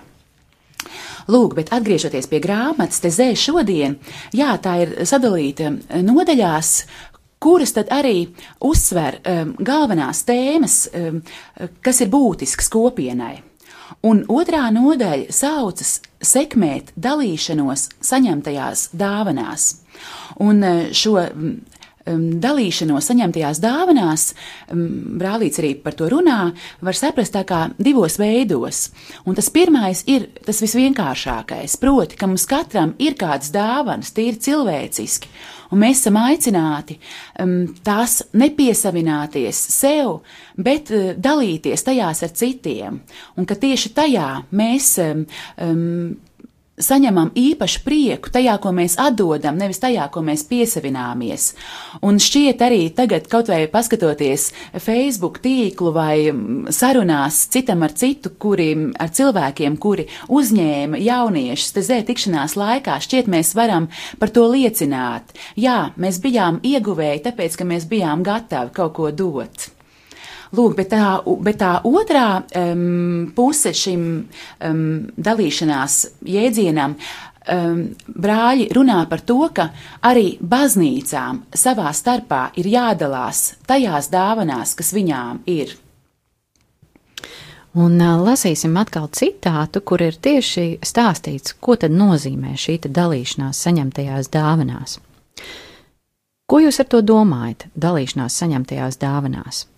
Lūk, 1.30 1.54
bet 1.54 1.71
atgriežoties 1.73 2.26
pie 2.26 2.40
grāmatas, 2.42 2.99
te 3.02 3.11
zē 3.14 3.28
šodien, 3.38 3.94
jā, 4.35 4.50
tā 4.59 4.75
ir 4.82 4.94
sadalīta 5.06 5.71
nodaļās, 6.02 6.73
kuras 7.42 7.75
tad 7.76 7.90
arī 7.94 8.26
uzsver 8.62 9.18
um, 9.22 9.54
galvenās 9.58 10.22
tēmas, 10.28 10.76
um, 10.94 11.22
kas 11.82 12.02
ir 12.04 12.12
būtisks 12.12 12.70
kopienai. 12.72 13.40
Un 14.08 14.22
otrā 14.32 14.64
nodaļa 14.72 15.34
saucas 15.34 15.99
sekmēt 16.22 16.94
dalīšanos 16.96 17.88
saņemtajās 18.02 18.88
dāvanās. 18.96 19.68
Un 20.42 20.62
uh, 20.64 20.82
šo 20.94 21.18
dalīšanos 22.06 23.09
saņemtajās 23.11 23.61
dāvanās, 23.62 24.26
um, 24.73 24.85
brālīts 25.21 25.61
arī 25.62 25.75
par 25.82 25.97
to 25.99 26.09
runā, 26.12 26.40
var 26.82 26.99
saprast 26.99 27.35
tā 27.37 27.44
kā 27.49 27.64
divos 27.78 28.18
veidos. 28.21 28.88
Un 29.26 29.38
tas 29.38 29.50
pirmais 29.52 30.04
ir 30.11 30.28
tas 30.47 30.62
visvienkāršākais, 30.64 31.78
proti, 31.82 32.18
ka 32.18 32.30
mums 32.30 32.47
katram 32.50 32.97
ir 33.02 33.16
kādas 33.21 33.52
dāvanas, 33.54 34.12
tīri 34.16 34.40
cilvēciski, 34.42 35.30
un 35.73 35.82
mēs 35.85 36.02
esam 36.02 36.18
aicināti 36.21 36.99
um, 37.42 37.71
tās 37.85 38.21
nepiesavināties 38.35 39.62
sev, 39.73 40.21
bet 40.56 40.90
uh, 40.92 41.12
dalīties 41.16 41.87
tajās 41.87 42.26
ar 42.26 42.35
citiem, 42.37 43.00
un 43.37 43.49
ka 43.49 43.56
tieši 43.59 43.94
tajā 43.97 44.28
mēs 44.50 44.97
um, 45.06 45.25
um, 45.62 46.12
saņemam 46.80 47.30
īpašu 47.36 47.82
prieku 47.84 48.30
tajā, 48.32 48.54
ko 48.62 48.72
mēs 48.72 48.96
atdodam, 49.00 49.58
nevis 49.60 49.80
tajā, 49.82 50.06
ko 50.12 50.22
mēs 50.24 50.44
piesavināmies. 50.48 51.50
Un 52.04 52.20
šķiet 52.22 52.64
arī 52.64 52.86
tagad, 52.96 53.28
kaut 53.32 53.50
vai 53.52 53.66
paskatoties 53.70 54.48
Facebook 54.80 55.42
tīklu 55.44 55.92
vai 55.92 56.16
mm, 56.30 56.72
sarunās 56.72 57.44
citam 57.52 57.84
ar 57.84 57.92
citu, 57.98 58.32
kuri, 58.40 58.70
ar 58.96 59.12
cilvēkiem, 59.12 59.76
kuri 59.82 60.08
uzņēma 60.32 61.02
jauniešus 61.02 61.76
te 61.76 61.84
zē 61.84 62.00
tikšanās 62.08 62.56
laikā, 62.56 62.96
šķiet 63.04 63.28
mēs 63.32 63.52
varam 63.58 63.90
par 64.22 64.32
to 64.32 64.48
liecināt. 64.48 65.36
Jā, 65.60 65.92
mēs 66.00 66.22
bijām 66.24 66.62
ieguvēji, 66.64 67.26
tāpēc, 67.28 67.60
ka 67.60 67.68
mēs 67.68 67.88
bijām 67.90 68.24
gatavi 68.26 68.72
kaut 68.76 68.96
ko 68.96 69.12
dot. 69.12 69.72
Lūk, 70.52 70.75
bet 70.76 70.90
tā, 70.92 71.04
bet 71.40 71.56
tā 71.62 71.73
otrā 71.88 72.42
um, 72.61 73.30
puse 73.32 73.73
šim 73.73 74.02
um, 74.21 74.82
dalīšanās 75.16 75.94
jēdzienam 76.28 76.97
um, 76.99 77.78
brāļi 78.12 78.66
runā 78.76 78.99
par 79.09 79.23
to, 79.25 79.38
ka 79.56 79.71
arī 80.04 80.35
baznīcām 80.44 81.47
savā 81.56 81.94
starpā 81.97 82.42
ir 82.61 82.68
jādalās 82.68 83.54
tajās 83.64 84.11
dāvanās, 84.12 84.76
kas 84.76 84.92
viņām 84.92 85.40
ir. 85.49 85.73
Un 87.73 87.97
uh, 87.97 88.21
lasīsim 88.21 88.76
atkal 88.76 89.09
citātu, 89.09 89.80
kur 89.80 90.04
ir 90.04 90.21
tieši 90.21 90.82
stāstīts, 90.85 91.56
ko 91.56 91.80
tad 91.80 91.97
nozīmē 91.97 92.52
šī 92.61 92.76
dalīšanās 92.92 93.64
saņemtajās 93.64 94.29
dāvanās. 94.37 95.00
Ko 96.44 96.61
jūs 96.61 96.83
ar 96.85 96.92
to 96.92 97.00
domājat, 97.00 97.70
dalīšanās 97.72 98.37
saņemtajās 98.42 99.00
dāvanās? 99.00 99.68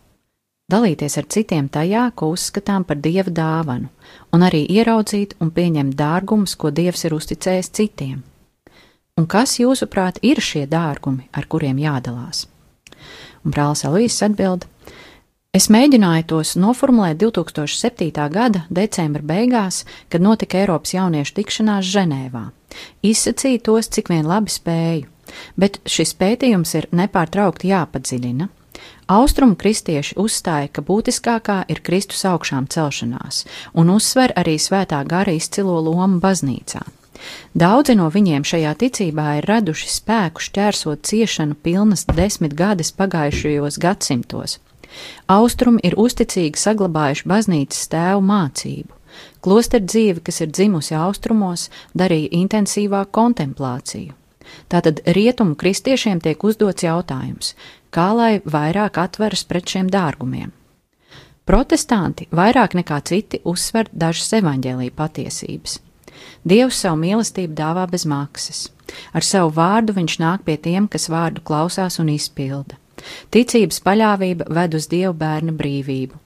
Dalīties 0.72 1.18
ar 1.20 1.26
citiem 1.28 1.68
tajā, 1.68 2.08
ko 2.16 2.30
uzskatām 2.34 2.84
par 2.88 3.00
dieva 3.04 3.30
dāvanu, 3.30 3.90
un 4.32 4.44
arī 4.46 4.64
ieraudzīt 4.70 5.36
un 5.40 5.52
pieņemt 5.54 5.96
dārgumus, 5.98 6.56
ko 6.56 6.70
dievs 6.70 7.04
ir 7.04 7.16
uzticējis 7.16 7.72
citiem. 7.76 8.22
Un 9.20 9.28
kas, 9.30 9.58
jūsuprāt, 9.60 10.18
ir 10.26 10.40
šie 10.42 10.64
dārgumi, 10.66 11.28
ar 11.32 11.46
kuriem 11.46 11.78
jādalās? 11.78 12.48
Un 13.44 13.52
brālis 13.54 13.84
Alīs 13.86 14.16
atbild: 14.26 14.66
Es 15.54 15.68
mēģināju 15.70 16.24
tos 16.32 16.56
noformulēt 16.58 17.20
2007. 17.20 18.10
gada 18.32 18.64
decembra 18.70 19.22
beigās, 19.22 19.84
kad 20.10 20.24
notika 20.24 20.58
Eiropas 20.58 20.96
jauniešu 20.96 21.36
tikšanās 21.36 21.86
Ženēvā. 21.92 22.48
Izsacīju 23.06 23.60
tos, 23.62 23.86
cik 23.86 24.10
vien 24.10 24.26
labi 24.26 24.50
spēju, 24.50 25.06
bet 25.54 25.78
šis 25.86 26.16
pētījums 26.18 26.74
ir 26.74 26.88
nepārtraukti 26.90 27.70
jāpadziļina. 27.70 28.48
Austrumu 29.06 29.52
kristieši 29.60 30.14
uzstāja, 30.16 30.70
ka 30.72 30.80
būtiskākā 30.80 31.58
ir 31.68 31.82
Kristus 31.84 32.24
augšām 32.24 32.70
celšanās, 32.72 33.44
un 33.76 33.92
uzsver 33.92 34.32
arī 34.32 34.56
svētā 34.56 35.02
gara 35.04 35.34
izcilo 35.36 35.76
lomu 35.84 36.22
baznīcā. 36.24 36.80
Daudzi 37.52 37.96
no 37.98 38.08
viņiem 38.12 38.44
šajā 38.48 38.72
ticībā 38.80 39.26
ir 39.38 39.48
raduši 39.48 39.90
spēku 39.92 40.40
šķērsot 40.44 41.04
ciešanu 41.04 41.56
pilnas 41.60 42.06
desmit 42.08 42.56
gadus 42.56 42.92
pagājušajos 42.96 43.78
gadsimtos. 43.80 44.58
Austrumi 45.28 45.84
ir 45.84 45.98
uzticīgi 46.00 46.60
saglabājuši 46.60 47.28
baznīcas 47.28 47.88
tēvu 47.92 48.24
mācību. 48.24 49.00
Klosteru 49.44 49.84
dzīve, 49.84 50.24
kas 50.24 50.40
ir 50.40 50.52
dzimusi 50.52 50.96
austrumos, 50.96 51.68
darīja 51.92 52.32
intensīvāku 52.40 53.12
kontemplāciju. 53.14 54.16
Tātad 54.70 55.00
rietumu 55.16 55.56
kristiešiem 55.60 56.20
tiek 56.24 56.44
uzdots 56.44 56.84
jautājums, 56.84 57.54
kā 57.94 58.10
lai 58.18 58.34
vairāk 58.44 58.98
atveras 59.00 59.44
pret 59.48 59.70
šiem 59.70 59.88
dārgumiem. 59.92 60.52
Protestanti 61.44 62.26
vairāk 62.32 62.74
nekā 62.78 63.00
citi 63.04 63.42
uzsver 63.44 63.90
dažas 63.92 64.32
evaņģēlīja 64.40 64.94
patiesības. 64.96 65.78
Dievs 66.44 66.78
savu 66.84 67.00
mīlestību 67.02 67.54
dāvā 67.58 67.84
bez 67.90 68.06
maksas. 68.08 68.68
Ar 69.12 69.24
savu 69.24 69.52
vārdu 69.56 69.94
viņš 69.96 70.16
nāk 70.22 70.44
pie 70.46 70.56
tiem, 70.56 70.88
kas 70.88 71.10
vārdu 71.12 71.44
klausās 71.44 71.98
un 72.00 72.10
izpilda. 72.14 72.78
Ticības 73.34 73.80
paļāvība 73.84 74.48
ved 74.56 74.76
uz 74.78 74.88
Dievu 74.88 75.12
bērna 75.20 75.52
brīvību. 75.52 76.20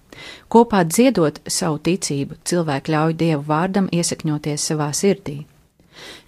Kopā 0.51 0.85
dziedot 0.87 1.41
savu 1.47 1.79
ticību, 1.89 2.39
cilvēki 2.45 2.95
ļauj 2.95 3.17
Dievu 3.19 3.45
vārdam 3.49 3.91
iesakņoties 3.95 4.71
savā 4.71 4.91
sirdī. 4.95 5.41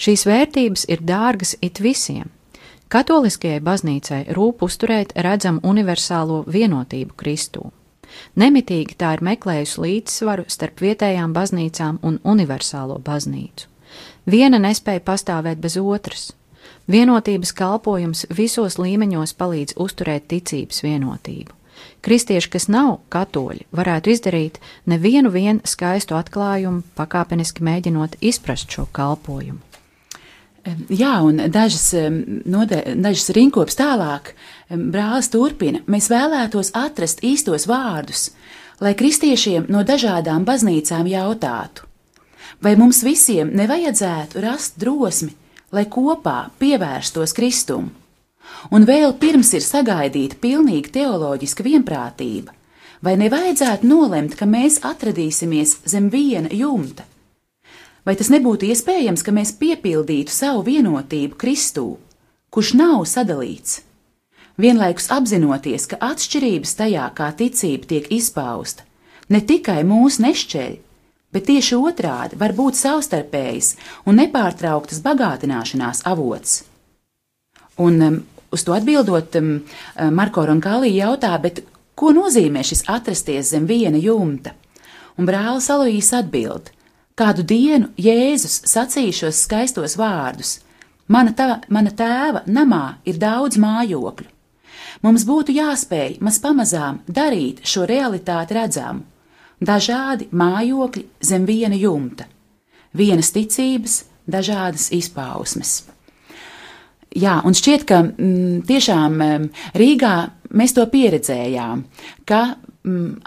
Šīs 0.03 0.27
vērtības 0.27 0.87
ir 0.91 1.03
dārgas 1.07 1.55
it 1.63 1.79
visiem, 1.83 2.31
Katoliskajai 2.91 3.61
baznīcai 3.63 4.25
rūp 4.35 4.65
uzturēt 4.67 5.13
redzam 5.23 5.61
universālo 5.63 6.41
vienotību 6.51 7.15
Kristū. 7.21 7.69
Nemitīgi 8.35 8.97
tā 8.99 9.13
ir 9.15 9.23
meklējusi 9.29 9.85
līdzsvaru 9.85 10.49
starp 10.51 10.83
vietējām 10.83 11.31
baznīcām 11.37 12.01
un 12.03 12.19
universālo 12.27 12.99
baznīcu. 13.07 13.69
Viena 14.27 14.59
nespēja 14.59 15.05
pastāvēt 15.07 15.63
bez 15.63 15.79
otras. 15.79 16.33
Vienotības 16.91 17.55
kalpojums 17.55 18.25
visos 18.35 18.81
līmeņos 18.83 19.37
palīdz 19.39 19.79
uzturēt 19.79 20.27
ticības 20.35 20.83
vienotību. 20.83 21.55
Kristieši, 22.03 22.51
kas 22.51 22.67
nav 22.67 22.97
katoļi, 23.15 23.69
varētu 23.71 24.11
izdarīt 24.11 24.59
nevienu 24.91 25.31
vien 25.31 25.63
skaistu 25.63 26.19
atklājumu, 26.19 26.83
pakāpeniski 26.99 27.63
mēģinot 27.63 28.19
izprast 28.19 28.75
šo 28.75 28.91
kalpojumu. 28.91 29.70
Jā, 30.93 31.15
un 31.25 31.39
dažas, 31.49 31.95
node, 32.45 32.81
dažas 33.01 33.31
rinkops 33.33 33.79
tālāk 33.79 34.35
brālis 34.69 35.31
turpina. 35.33 35.81
Mēs 35.89 36.11
vēlētos 36.13 36.75
atrast 36.77 37.23
īstos 37.25 37.65
vārdus, 37.71 38.31
lai 38.81 38.93
kristiešiem 38.99 39.71
no 39.73 39.85
dažādām 39.89 40.45
baznīcām 40.45 41.09
jautātu, 41.09 41.87
vai 42.61 42.75
mums 42.77 43.01
visiem 43.07 43.55
nevajadzētu 43.57 44.45
rast 44.45 44.77
drosmi, 44.81 45.33
lai 45.73 45.87
kopā 45.89 46.51
pievērstos 46.61 47.33
Kristumu. 47.37 47.95
Un 48.75 48.85
vēl 48.85 49.15
pirms 49.17 49.55
ir 49.57 49.65
sagaidīta 49.65 50.37
pilnīga 50.43 50.93
teoloģiska 50.93 51.65
vienprātība, 51.65 52.53
vai 53.01 53.15
nevajadzētu 53.17 53.89
nolemt, 53.89 54.37
ka 54.37 54.45
mēs 54.45 54.83
atradīsimies 54.85 55.79
zem 55.89 56.11
viena 56.13 56.53
jumta 56.53 57.07
Vai 58.05 58.17
tas 58.17 58.31
nebūtu 58.33 58.71
iespējams, 58.71 59.23
ka 59.25 59.33
mēs 59.37 59.53
piepildītu 59.61 60.33
savu 60.33 60.65
vienotību 60.71 61.37
Kristū, 61.41 61.87
kurš 62.53 62.73
nav 62.81 63.05
sadalīts? 63.09 63.83
Vienlaikus 64.61 65.11
apzinoties, 65.13 65.87
ka 65.89 65.99
atšķirības 66.11 66.77
tajā, 66.77 67.07
kā 67.17 67.29
ticība 67.37 67.89
tiek 67.93 68.09
izpausta, 68.13 68.85
ne 69.29 69.41
tikai 69.45 69.83
mūs 69.89 70.19
nešķeļ, 70.21 70.73
bet 71.33 71.47
tieši 71.49 71.79
otrādi 71.79 72.41
var 72.41 72.57
būt 72.57 72.81
savstarpējas 72.81 73.75
un 74.09 74.19
nepārtrauktas 74.21 75.01
bagātināšanās 75.05 76.03
avots. 76.09 76.65
Un 77.81 78.03
um, 78.05 78.19
uz 78.53 78.65
to 78.67 78.75
atbildot, 78.77 79.37
um, 79.41 79.53
Marko 80.17 80.45
Ronkālī 80.49 80.97
jautā, 80.97 81.33
bet 81.41 81.63
ko 81.97 82.13
nozīmē 82.17 82.65
šis 82.67 82.85
atrasties 82.89 83.55
zem 83.55 83.69
viena 83.69 84.01
jumta? 84.01 84.57
Un 85.17 85.29
brālis 85.29 85.69
Aloīs 85.73 86.13
atbild: 86.17 86.73
Kādu 87.21 87.45
dienu 87.45 87.91
Jēzus 88.01 88.63
sacīja 88.71 89.13
šos 89.13 89.43
skaistos 89.45 89.99
vārdus: 90.01 90.55
Mana, 91.13 91.35
tā, 91.37 91.59
mana 91.69 91.93
tēva 91.93 92.47
namā 92.49 92.85
ir 93.05 93.19
daudz 93.21 93.59
mājokļu. 93.61 94.29
Mums 95.05 95.27
būtu 95.29 95.53
jāspēj 95.53 96.17
maz 96.25 96.39
pamazām 96.41 97.03
darīt 97.05 97.61
šo 97.69 97.85
realitāti 97.89 98.57
redzamu. 98.57 99.05
Dažādi 99.61 100.31
mājokļi 100.33 101.05
zem 101.21 101.45
viena 101.45 101.77
jumta, 101.77 102.25
vienas 102.97 103.29
ticības, 103.37 103.99
dažādas 104.25 104.89
izpausmes. 104.97 105.75
Jā, 107.21 107.41
un 107.45 107.53
šķiet, 107.59 107.85
ka 107.85 108.01
m, 108.01 108.15
mm, 108.17 108.59
tiešām 108.71 109.21
m, 109.21 109.47
Rīgā 109.77 110.15
mēs 110.57 110.73
to 110.73 110.87
pieredzējām, 110.89 111.85
ka 112.25 112.43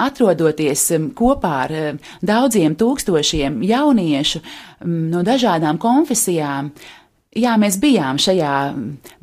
atrodoties 0.01 0.87
kopā 1.17 1.53
ar 1.67 1.75
daudziem 2.25 2.75
tūkstošiem 2.79 3.61
jauniešu 3.67 4.41
no 4.87 5.23
dažādām 5.25 5.79
konfesijām, 5.81 6.73
Jā, 7.33 7.55
mēs 7.57 7.79
bijām 7.81 8.19
šajā 8.21 8.55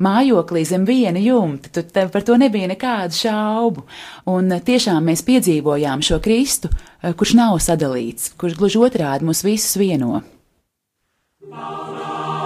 mājoklī 0.03 0.65
zem 0.67 0.83
viena 0.83 1.19
jumta, 1.23 1.71
tad 1.71 2.11
par 2.11 2.25
to 2.27 2.35
nebija 2.35 2.67
nekādu 2.67 3.15
šaubu. 3.15 3.85
Un 4.27 4.51
tiešām 4.67 5.07
mēs 5.07 5.23
piedzīvojām 5.29 6.03
šo 6.03 6.19
Kristu, 6.19 6.67
kurš 6.99 7.37
nav 7.39 7.55
sadalīts, 7.63 8.33
kurš 8.35 8.59
gluži 8.59 8.83
otrādi 8.83 9.31
mūs 9.31 9.45
visus 9.47 9.79
vieno. 9.79 10.25
Mama. 11.47 12.40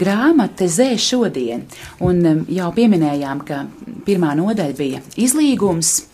Par 0.00 0.06
grāmatu 0.06 0.68
Zē 0.68 0.96
šodien. 0.98 1.66
Un 2.00 2.24
um, 2.26 2.44
jau 2.48 2.70
pieminējām, 2.72 3.42
ka 3.44 3.66
pirmā 4.06 4.34
nodaļa 4.36 4.76
bija 4.76 5.00
izlīgums, 5.16 6.04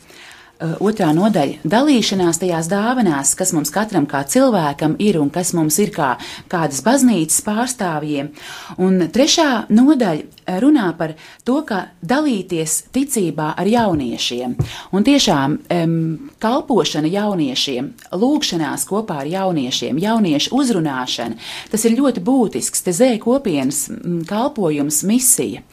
uh, 0.60 0.76
otrā 0.80 1.12
nodaļa- 1.14 1.60
dalīšanās 1.74 2.38
tajās 2.38 2.68
dāvanās, 2.68 3.36
kas 3.36 3.52
mums 3.52 3.70
katram 3.70 4.06
kā 4.06 4.24
cilvēkam 4.24 4.96
ir 4.98 5.20
un 5.20 5.30
kas 5.30 5.52
mums 5.52 5.78
ir 5.78 5.90
kā 5.90 6.16
kādas 6.48 6.82
baznīcas 6.82 7.42
pārstāvjiem. 7.42 8.30
Un 8.78 9.08
trešā 9.08 9.68
nodaļa 9.68 10.22
runā 10.62 10.86
par 10.98 11.14
to, 11.44 11.60
ka 11.66 11.82
dalīties 12.02 12.78
ticībā 12.94 13.52
ar 13.58 13.68
jauniešiem. 13.70 14.56
Un 14.96 15.06
tiešām 15.06 15.58
um, 15.58 15.96
kalpošana 16.42 17.10
jauniešiem, 17.10 17.92
lūgšanās 18.16 18.86
kopā 18.88 19.22
ar 19.24 19.30
jauniešiem, 19.30 20.00
jauniešu 20.02 20.54
uzrunāšana, 20.56 21.38
tas 21.72 21.86
ir 21.88 21.98
ļoti 21.98 22.24
būtisks 22.26 22.86
te 22.86 22.94
zē 22.96 23.16
kopienas 23.22 23.86
kalpojums, 24.28 25.02
misija. 25.08 25.64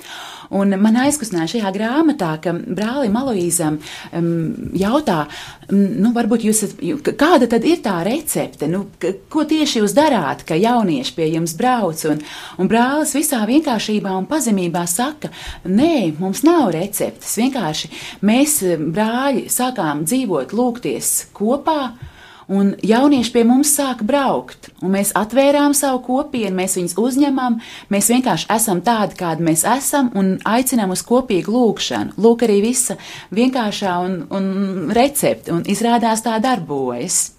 Un 0.53 0.75
man 0.81 0.97
aizkustināja 1.01 1.55
šajā 1.55 1.71
grāmatā, 1.75 2.33
ka 2.43 2.53
brālim 2.53 3.15
Aloīzam 3.17 3.79
um, 4.13 4.27
jautā, 4.77 5.23
nu, 5.73 6.11
varbūt 6.15 6.45
jūs, 6.47 6.63
kāda 7.19 7.49
tad 7.49 7.65
ir 7.67 7.81
tā 7.85 7.99
recepte, 8.05 8.69
nu, 8.69 8.85
ko 9.33 9.45
tieši 9.49 9.81
jūs 9.81 9.95
darāt, 9.97 10.45
ka 10.47 10.57
jaunieši 10.59 11.15
pie 11.17 11.29
jums 11.33 11.55
brauc, 11.59 12.05
un, 12.09 12.21
un 12.61 12.71
brālis 12.71 13.15
visā 13.17 13.41
vienkāršībā 13.49 14.13
un 14.19 14.29
pazemībā 14.29 14.85
saka, 14.89 15.33
nē, 15.65 16.13
mums 16.21 16.45
nav 16.45 16.71
receptes, 16.75 17.35
vienkārši 17.41 17.91
mēs, 18.29 18.59
brāļi, 18.93 19.47
sākām 19.51 20.05
dzīvot, 20.07 20.53
lūgties 20.53 21.13
kopā, 21.35 21.93
Un 22.51 22.73
jaunieši 22.83 23.31
pie 23.31 23.43
mums 23.47 23.71
sāka 23.77 24.03
braukt, 24.07 24.67
un 24.83 24.91
mēs 24.97 25.13
atvērām 25.15 25.75
savu 25.77 26.01
kopienu, 26.03 26.55
mēs 26.57 26.75
viņus 26.79 26.97
uzņemam, 26.99 27.59
mēs 27.93 28.09
vienkārši 28.11 28.49
esam 28.51 28.81
tādi, 28.83 29.15
kādi 29.19 29.45
mēs 29.47 29.63
esam, 29.69 30.11
un 30.19 30.35
aicinām 30.43 30.91
uz 30.91 31.05
kopīgu 31.07 31.53
lūgšanu. 31.53 32.17
Lūk, 32.19 32.43
arī 32.47 32.59
visa 32.65 32.97
vienkāršā 33.31 33.95
un, 34.03 34.19
un 34.35 34.91
recepte, 34.95 35.53
un 35.55 35.63
izrādās 35.71 36.25
tā 36.25 36.35
darbojas. 36.43 37.29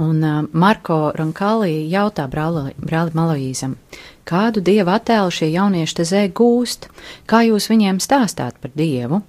Un 0.00 0.22
uh, 0.24 0.44
Marko 0.56 1.10
Ronkālī 1.14 1.84
jautā 1.92 2.24
brāli, 2.30 2.72
Maloīzam, 3.14 3.76
kādu 4.24 4.62
dieva 4.64 4.96
attēlu 4.96 5.30
šie 5.34 5.50
jaunieši 5.52 5.98
te 5.98 6.06
zē 6.08 6.22
gūst, 6.34 6.88
kā 7.28 7.44
jūs 7.46 7.68
viņiem 7.70 8.00
stāstāt 8.02 8.56
par 8.62 8.72
dievu? 8.74 9.20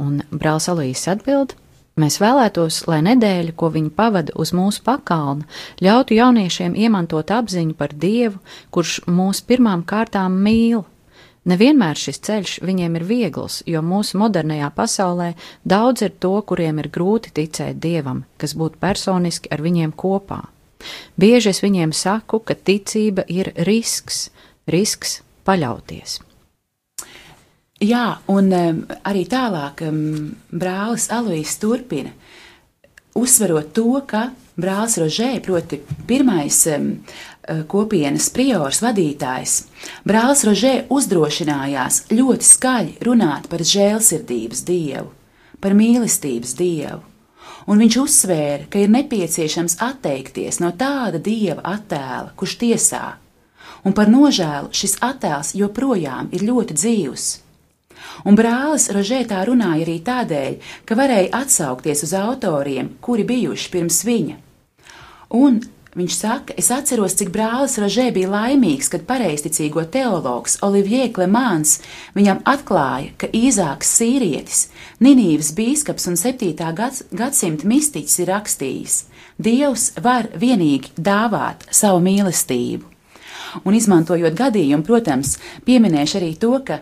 Un 0.00 0.22
brālis 0.32 0.70
Alīs 0.72 1.04
atbild, 1.10 1.52
Mēs 1.98 2.20
vēlētos, 2.22 2.84
lai 2.86 3.00
nedēļa, 3.02 3.52
ko 3.58 3.68
viņi 3.74 3.90
pavada 3.96 4.34
uz 4.38 4.52
mūsu 4.56 4.84
pakalna, 4.86 5.48
ļautu 5.82 6.14
jauniešiem 6.14 6.76
iemantot 6.78 7.32
apziņu 7.34 7.74
par 7.76 7.92
Dievu, 7.92 8.38
kurš 8.70 9.00
mūs 9.10 9.42
pirmām 9.42 9.82
kārtām 9.82 10.38
mīl. 10.44 10.84
Nevienmēr 11.50 11.98
šis 11.98 12.20
ceļš 12.26 12.54
viņiem 12.62 12.96
ir 13.00 13.04
viegls, 13.08 13.60
jo 13.66 13.82
mūsu 13.82 14.20
modernajā 14.20 14.70
pasaulē 14.76 15.32
daudz 15.64 16.04
ir 16.06 16.14
to, 16.22 16.36
kuriem 16.46 16.78
ir 16.82 16.90
grūti 16.92 17.32
ticēt 17.34 17.80
Dievam, 17.82 18.24
kas 18.38 18.54
būtu 18.54 18.78
personiski 18.80 19.50
ar 19.50 19.64
viņiem 19.64 19.96
kopā. 19.96 20.44
Bieži 21.20 21.50
es 21.50 21.62
viņiem 21.64 21.92
saku, 21.96 22.40
ka 22.44 22.54
ticība 22.54 23.26
ir 23.28 23.52
risks, 23.66 24.28
risks 24.68 25.20
paļauties. 25.48 26.20
Jā, 27.80 28.18
un 28.28 28.50
um, 28.52 28.80
arī 29.08 29.22
tālāk 29.24 29.78
um, 29.86 30.34
brālis 30.52 31.06
Alois 31.16 31.54
turpina, 31.56 32.10
uzsverot 33.16 33.70
to, 33.72 34.02
ka 34.04 34.26
brālis 34.60 34.98
Rožē, 35.00 35.30
proti 35.40 35.78
pirmais 36.04 36.58
um, 36.74 36.90
kopienas 37.72 38.28
priors 38.36 38.82
vadītājs, 38.84 39.56
brālis 40.04 40.44
Rožē 40.44 40.74
uzdrošinājās 40.92 42.02
ļoti 42.12 42.50
skaļi 42.50 42.94
runāt 43.08 43.48
par 43.48 43.64
žēlsirdības 43.64 44.64
dievu, 44.68 45.08
par 45.64 45.72
mīlestības 45.72 46.52
dievu, 46.60 47.00
un 47.64 47.80
viņš 47.80 48.00
uzsvēra, 48.04 48.68
ka 48.68 48.84
ir 48.84 48.92
nepieciešams 48.92 49.80
atteikties 49.88 50.60
no 50.60 50.74
tāda 50.76 51.16
dieva 51.16 51.64
attēla, 51.78 52.34
kurš 52.36 52.60
tiesā, 52.60 53.06
un 53.88 53.96
par 53.96 54.12
nožēlu 54.12 54.68
šis 54.68 55.00
attēls 55.00 55.56
joprojām 55.56 56.28
ir 56.36 56.44
ļoti 56.52 56.76
dzīvs 56.76 57.30
un 58.24 58.38
brālis 58.38 58.90
Rožētā 58.94 59.42
runāja 59.48 59.86
arī 59.86 59.98
tādēļ, 60.06 60.56
ka 60.84 60.98
varēja 60.98 61.34
atsaukties 61.42 62.06
uz 62.06 62.14
autoriem, 62.18 62.94
kuri 63.00 63.26
bijuši 63.28 63.74
pirms 63.74 64.00
viņa. 64.08 64.40
Un 65.40 65.60
Viņš 65.90 66.14
saka, 66.14 66.54
es 66.54 66.68
atceros, 66.70 67.16
cik 67.18 67.32
brālis 67.34 67.72
Rožē 67.82 68.12
bija 68.14 68.28
laimīgs, 68.30 68.86
kad 68.92 69.02
pareizticīgo 69.08 69.82
teologs 69.90 70.54
Olivier 70.62 71.08
Klemāns 71.10 71.80
viņam 72.14 72.44
atklāja, 72.46 73.10
ka 73.18 73.26
Īzāks 73.34 73.90
Sīrietis, 73.98 74.68
Ninīvas 75.02 75.50
bīskaps 75.56 76.06
un 76.06 76.14
7. 76.20 76.54
Gads, 76.78 77.02
gadsimta 77.10 77.66
mistiķis 77.66 78.20
ir 78.22 78.30
rakstījis: 78.30 79.00
Dievs 79.34 79.88
var 79.98 80.30
vienīgi 80.38 80.94
dāvāt 80.94 81.66
savu 81.74 81.98
mīlestību. 82.06 82.86
Un 83.66 83.74
izmantojot 83.74 84.38
gadījumu, 84.38 84.86
protams, 84.86 85.40
pieminēšu 85.66 86.20
arī 86.20 86.30
to, 86.38 86.52
ka 86.62 86.78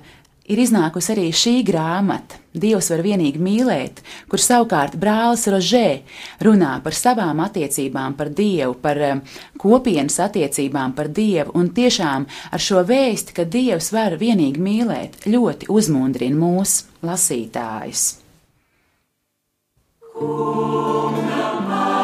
ir 0.49 0.61
iznākusi 0.65 1.13
arī 1.15 1.29
šī 1.35 1.55
grāmata. 1.69 2.41
Dievs 2.59 2.89
var 2.91 3.03
vienīgi 3.05 3.39
mīlēt, 3.43 4.01
kur 4.31 4.43
savukārt 4.43 4.97
brālis 4.99 5.45
Rožē 5.53 6.01
runā 6.43 6.73
par 6.83 6.97
savām 6.97 7.43
attiecībām 7.45 8.17
par 8.19 8.33
Dievu, 8.35 8.75
par 8.83 8.99
um, 9.13 9.21
kopienas 9.61 10.19
attiecībām 10.25 10.97
par 10.97 11.13
Dievu, 11.15 11.55
un 11.61 11.71
tiešām 11.77 12.27
ar 12.51 12.65
šo 12.65 12.83
vēsti, 12.89 13.37
ka 13.37 13.47
Dievs 13.47 13.93
var 13.95 14.19
vienīgi 14.19 14.65
mīlēt, 14.65 15.21
ļoti 15.29 15.71
uzmundrina 15.71 16.41
mūsu 16.41 16.89
lasītājus. 17.07 18.09
Kunam, 20.19 21.98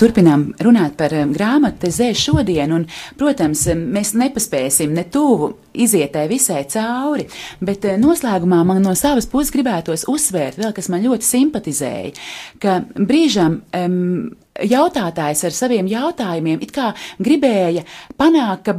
turpinām 0.00 0.48
runāt 0.64 0.96
par 0.98 1.12
grāmatu 1.34 1.90
Zē 1.92 2.10
šodien, 2.16 2.72
un, 2.74 2.86
protams, 3.20 3.66
e, 3.70 3.76
mēs 3.76 4.14
nepaspēsim 4.18 4.94
ne 4.96 5.04
tuvu 5.12 5.52
izietai 5.72 6.26
visai 6.30 6.64
cauri, 6.70 7.26
bet 7.64 7.86
noslēgumā 8.00 8.62
man 8.66 8.82
no 8.84 8.94
savas 8.98 9.28
puses 9.30 9.52
gribētos 9.54 10.06
uzsvērt 10.10 10.60
vēl, 10.60 10.72
kas 10.76 10.90
man 10.92 11.04
ļoti 11.04 11.28
simpatizēja, 11.28 12.14
ka 12.62 12.80
brīžam 12.96 13.60
um, 13.76 14.32
jautātājs 14.60 15.46
ar 15.46 15.56
saviem 15.56 15.88
jautājumiem 15.90 16.60
it 16.64 16.74
kā 16.74 16.90
gribēja 17.22 17.84
panākt, 18.20 18.66
ka, 18.66 18.76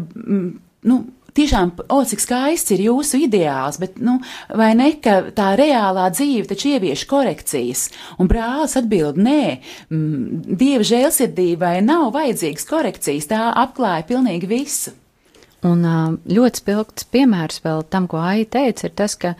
nu, 0.89 1.01
tiešām, 1.37 1.73
o, 1.91 1.99
cik 2.07 2.23
skaists 2.23 2.73
ir 2.75 2.85
jūsu 2.87 3.23
ideāls, 3.25 3.79
bet, 3.81 3.99
nu, 4.03 4.19
vai 4.57 4.71
ne, 4.77 4.91
ka 5.03 5.33
tā 5.35 5.51
reālā 5.59 6.07
dzīve 6.13 6.49
taču 6.51 6.73
ievieš 6.75 7.05
korekcijas? 7.09 7.87
Un 8.21 8.31
brālis 8.31 8.77
atbild, 8.79 9.19
nē, 9.21 9.43
mm, 9.89 10.57
dieva 10.59 10.87
žēlsirdībai 10.87 11.77
nav 11.85 12.11
vajadzīgas 12.15 12.67
korekcijas, 12.69 13.29
tā 13.31 13.45
apklāja 13.65 14.07
pilnīgi 14.11 14.51
visu. 14.51 14.95
Un 15.67 15.83
ļoti 16.25 16.57
spilgts 16.57 17.05
piemērs 17.13 17.59
vēl 17.61 17.83
tam, 17.93 18.07
ko 18.09 18.17
Aija 18.17 18.47
teica, 18.55 18.87
ir 18.87 18.95
tas, 18.97 19.13
ka 19.19 19.35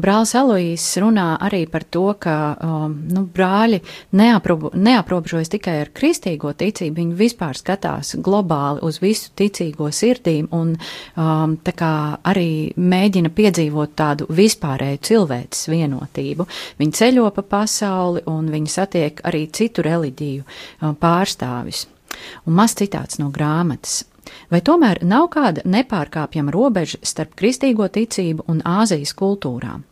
brālis 0.00 0.32
Aloīs 0.38 0.86
runā 1.02 1.34
arī 1.36 1.66
par 1.68 1.84
to, 1.84 2.06
ka 2.16 2.36
nu, 2.88 3.26
brāļi 3.28 3.82
neaprob 4.16 4.70
neaprobežojas 4.72 5.52
tikai 5.52 5.76
ar 5.82 5.92
kristīgo 5.92 6.54
ticību, 6.56 6.96
viņi 7.02 7.18
vispār 7.18 7.60
skatās 7.60 8.14
globāli 8.24 8.80
uz 8.88 9.02
visu 9.04 9.34
ticīgo 9.36 9.90
sirdīm 9.92 10.48
un 10.56 10.72
tā 11.66 11.76
kā 11.76 11.92
arī 12.32 12.72
mēģina 12.80 13.32
piedzīvot 13.36 13.94
tādu 14.00 14.30
vispārēju 14.32 15.04
cilvēces 15.10 15.68
vienotību. 15.68 16.48
Viņi 16.80 17.00
ceļo 17.02 17.28
pa 17.36 17.44
pasauli 17.44 18.24
un 18.32 18.48
viņi 18.48 18.76
satiek 18.80 19.24
arī 19.28 19.44
citu 19.52 19.84
reliģiju 19.84 20.96
pārstāvis. 21.04 21.84
Un 22.48 22.56
maz 22.58 22.74
citāts 22.78 23.20
no 23.20 23.28
grāmatas. 23.34 24.02
Vai 24.50 24.60
tomēr 24.66 25.02
nav 25.06 25.28
kāda 25.34 25.64
nepārkāpjama 25.64 26.52
robeža 26.54 27.00
starp 27.02 27.36
kristīgo 27.38 27.88
ticību 27.88 28.46
un 28.48 28.62
Āzijas 28.66 29.14
kultūrām? 29.16 29.84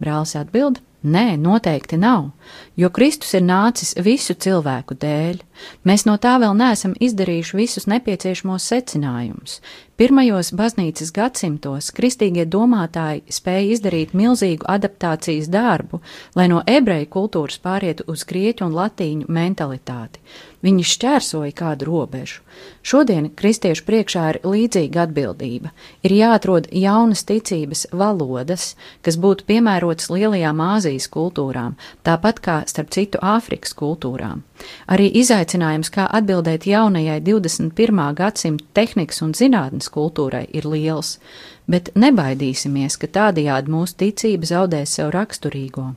Brālis 0.00 0.36
atbild: 0.38 0.80
Nē, 1.00 1.36
noteikti 1.40 1.96
nav, 1.96 2.30
jo 2.76 2.90
Kristus 2.90 3.34
ir 3.34 3.44
nācis 3.46 3.94
visu 4.00 4.34
cilvēku 4.34 4.96
dēļ. 5.00 5.40
Mēs 5.84 6.06
no 6.08 6.16
tā 6.16 6.38
vēl 6.40 6.54
neesam 6.56 6.94
izdarījuši 6.96 7.56
visus 7.58 7.88
nepieciešamos 7.90 8.68
secinājumus. 8.72 9.60
Pirmajos 10.00 10.54
baznīcas 10.56 11.10
gadsimtos 11.12 11.90
kristīgie 11.92 12.46
domātāji 12.48 13.20
spēja 13.36 13.74
izdarīt 13.74 14.14
milzīgu 14.16 14.64
adaptācijas 14.64 15.50
darbu, 15.52 16.00
lai 16.38 16.46
no 16.48 16.62
ebreju 16.64 17.10
kultūras 17.12 17.60
pārietu 17.60 18.06
uz 18.08 18.24
grieķu 18.24 18.64
un 18.64 18.78
latīņu 18.78 19.28
mentalitāti. 19.28 20.22
Viņi 20.64 20.86
šķērsoja 20.88 21.52
kādu 21.56 21.88
robežu. 21.88 22.40
Šodien 22.80 23.28
kristiešu 23.36 23.84
priekšā 23.84 24.24
ir 24.32 24.38
līdzīga 24.44 25.04
atbildība. 25.04 25.74
Ir 26.04 26.16
jāatrod 26.16 26.68
jaunas 26.72 27.26
ticības 27.28 27.86
valodas, 27.92 28.74
kas 29.04 29.20
būtu 29.20 29.44
piemērotas 29.52 30.08
lielajām 30.12 30.60
Āzijas 30.64 31.08
kultūrām, 31.12 31.76
tāpat 32.04 32.39
kā 32.44 32.60
starp 32.70 32.90
citu 32.94 33.20
Āfrikas 33.22 33.72
kultūrām. 33.78 34.42
Arī 34.90 35.08
izaicinājums, 35.20 35.90
kā 35.94 36.08
atbildēt 36.18 36.66
jaunajai 36.68 37.20
21. 37.24 38.02
gadsimta 38.18 38.64
tehnikas 38.74 39.22
un 39.24 39.32
zinātnes 39.36 39.90
kultūrai, 39.92 40.46
ir 40.52 40.68
liels, 40.68 41.18
bet 41.70 41.92
nebaidīsimies, 41.94 42.98
ka 43.00 43.10
tādajādi 43.18 43.72
mūsu 43.72 43.98
ticība 44.04 44.48
zaudēs 44.50 44.98
sev 44.98 45.12
raksturīgo. 45.16 45.92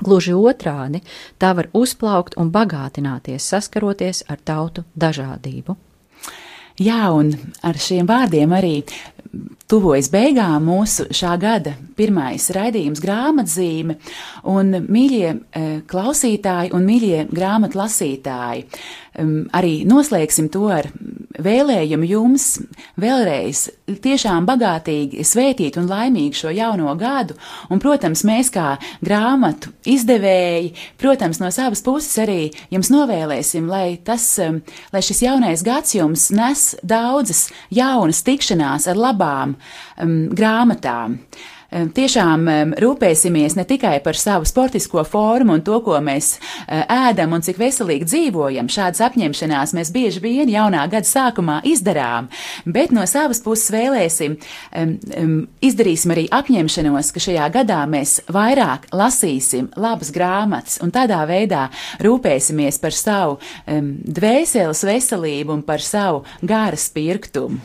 Gluži 0.00 0.32
otrādi, 0.32 1.02
tā 1.36 1.52
var 1.56 1.68
uzplaukt 1.76 2.38
un 2.40 2.48
bagātināties, 2.52 3.44
saskaroties 3.52 4.24
ar 4.32 4.40
tautu 4.44 4.86
dažādību. 4.96 5.76
Jā, 6.80 7.10
un 7.12 7.34
ar 7.66 7.76
šiem 7.76 8.08
vārdiem 8.08 8.54
arī 8.56 8.78
tuvojas 9.70 10.10
beigām 10.10 10.64
mūsu 10.66 11.06
šā 11.14 11.34
gada 11.40 11.74
pirmais 11.98 12.48
raidījums 12.54 13.02
grāmatzīme, 13.02 13.96
un 14.50 14.74
mīļie 14.90 15.28
e, 15.30 15.64
klausītāji 15.90 16.72
un 16.76 16.88
mīļie 16.88 17.26
grāmatlasītāji, 17.30 18.66
arī 19.16 19.80
noslēgsim 19.88 20.48
to 20.52 20.68
ar 20.70 20.86
vēlējumu 21.40 22.06
jums 22.06 22.46
vēlreiz 23.00 23.64
tiešām 24.04 24.46
bagātīgi 24.48 25.24
svētīt 25.26 25.78
un 25.80 25.88
laimīgi 25.90 26.42
šo 26.42 26.52
jauno 26.54 26.92
gadu, 27.00 27.34
un, 27.70 27.80
protams, 27.82 28.22
mēs 28.28 28.52
kā 28.54 28.74
grāmatu 29.04 29.72
izdevēji, 29.88 30.74
protams, 31.00 31.40
no 31.42 31.50
savas 31.54 31.82
puses 31.86 32.18
arī 32.22 32.50
jums 32.72 32.92
novēlēsim, 32.92 33.70
lai 33.70 33.98
tas, 34.04 34.26
lai 34.92 35.04
šis 35.04 35.24
jaunais 35.26 35.64
gads 35.66 35.96
jums 35.98 36.28
nes 36.34 36.66
daudzas 36.82 37.48
jaunas 37.74 38.22
tikšanās 38.26 38.90
ar 38.90 39.00
labām 39.00 39.56
um, 39.56 40.20
grāmatām 40.36 41.18
tiešām 41.70 42.48
rūpēsimies 42.82 43.54
ne 43.58 43.64
tikai 43.68 43.98
par 44.04 44.18
savu 44.18 44.48
sportisko 44.48 45.04
formu 45.06 45.54
un 45.58 45.64
to, 45.66 45.78
ko 45.84 45.98
mēs 46.02 46.32
e, 46.36 46.80
ēdam 46.82 47.36
un 47.36 47.44
cik 47.46 47.60
veselīgi 47.60 48.08
dzīvojam. 48.10 48.70
Šādas 48.70 49.02
apņemšanās 49.06 49.74
mēs 49.76 49.92
bieži 49.94 50.22
vien 50.24 50.50
jaunā 50.50 50.82
gada 50.90 51.06
sākumā 51.06 51.60
izdarām, 51.68 52.28
bet 52.66 52.94
no 52.94 53.04
savas 53.10 53.42
puses 53.44 53.70
vēlēsim, 53.74 54.36
izdarīsim 55.64 56.14
arī 56.14 56.26
apņemšanos, 56.34 57.12
ka 57.14 57.22
šajā 57.22 57.48
gadā 57.54 57.80
mēs 57.90 58.18
vairāk 58.32 58.90
lasīsim 58.96 59.70
labas 59.80 60.12
grāmatas 60.14 60.80
un 60.84 60.92
tādā 60.94 61.22
veidā 61.30 61.68
rūpēsimies 62.02 62.80
par 62.82 62.96
savu 62.96 63.38
dvēseles 64.20 64.84
veselību 64.90 65.58
un 65.58 65.66
par 65.66 65.84
savu 65.84 66.24
gāras 66.42 66.88
pirktumu. 66.94 67.60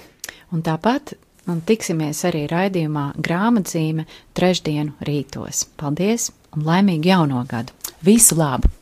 Un 0.54 0.62
tāpat 0.64 1.16
un 1.52 1.62
tiksimies 1.66 2.24
arī 2.30 2.46
raidījumā 2.52 3.12
grāmatzīme 3.28 4.08
trešdienu 4.38 4.96
rītos. 5.08 5.66
Paldies 5.80 6.32
un 6.56 6.66
laimīgu 6.68 7.12
jauno 7.14 7.46
gadu! 7.50 7.76
Visu 8.06 8.38
labu! 8.40 8.75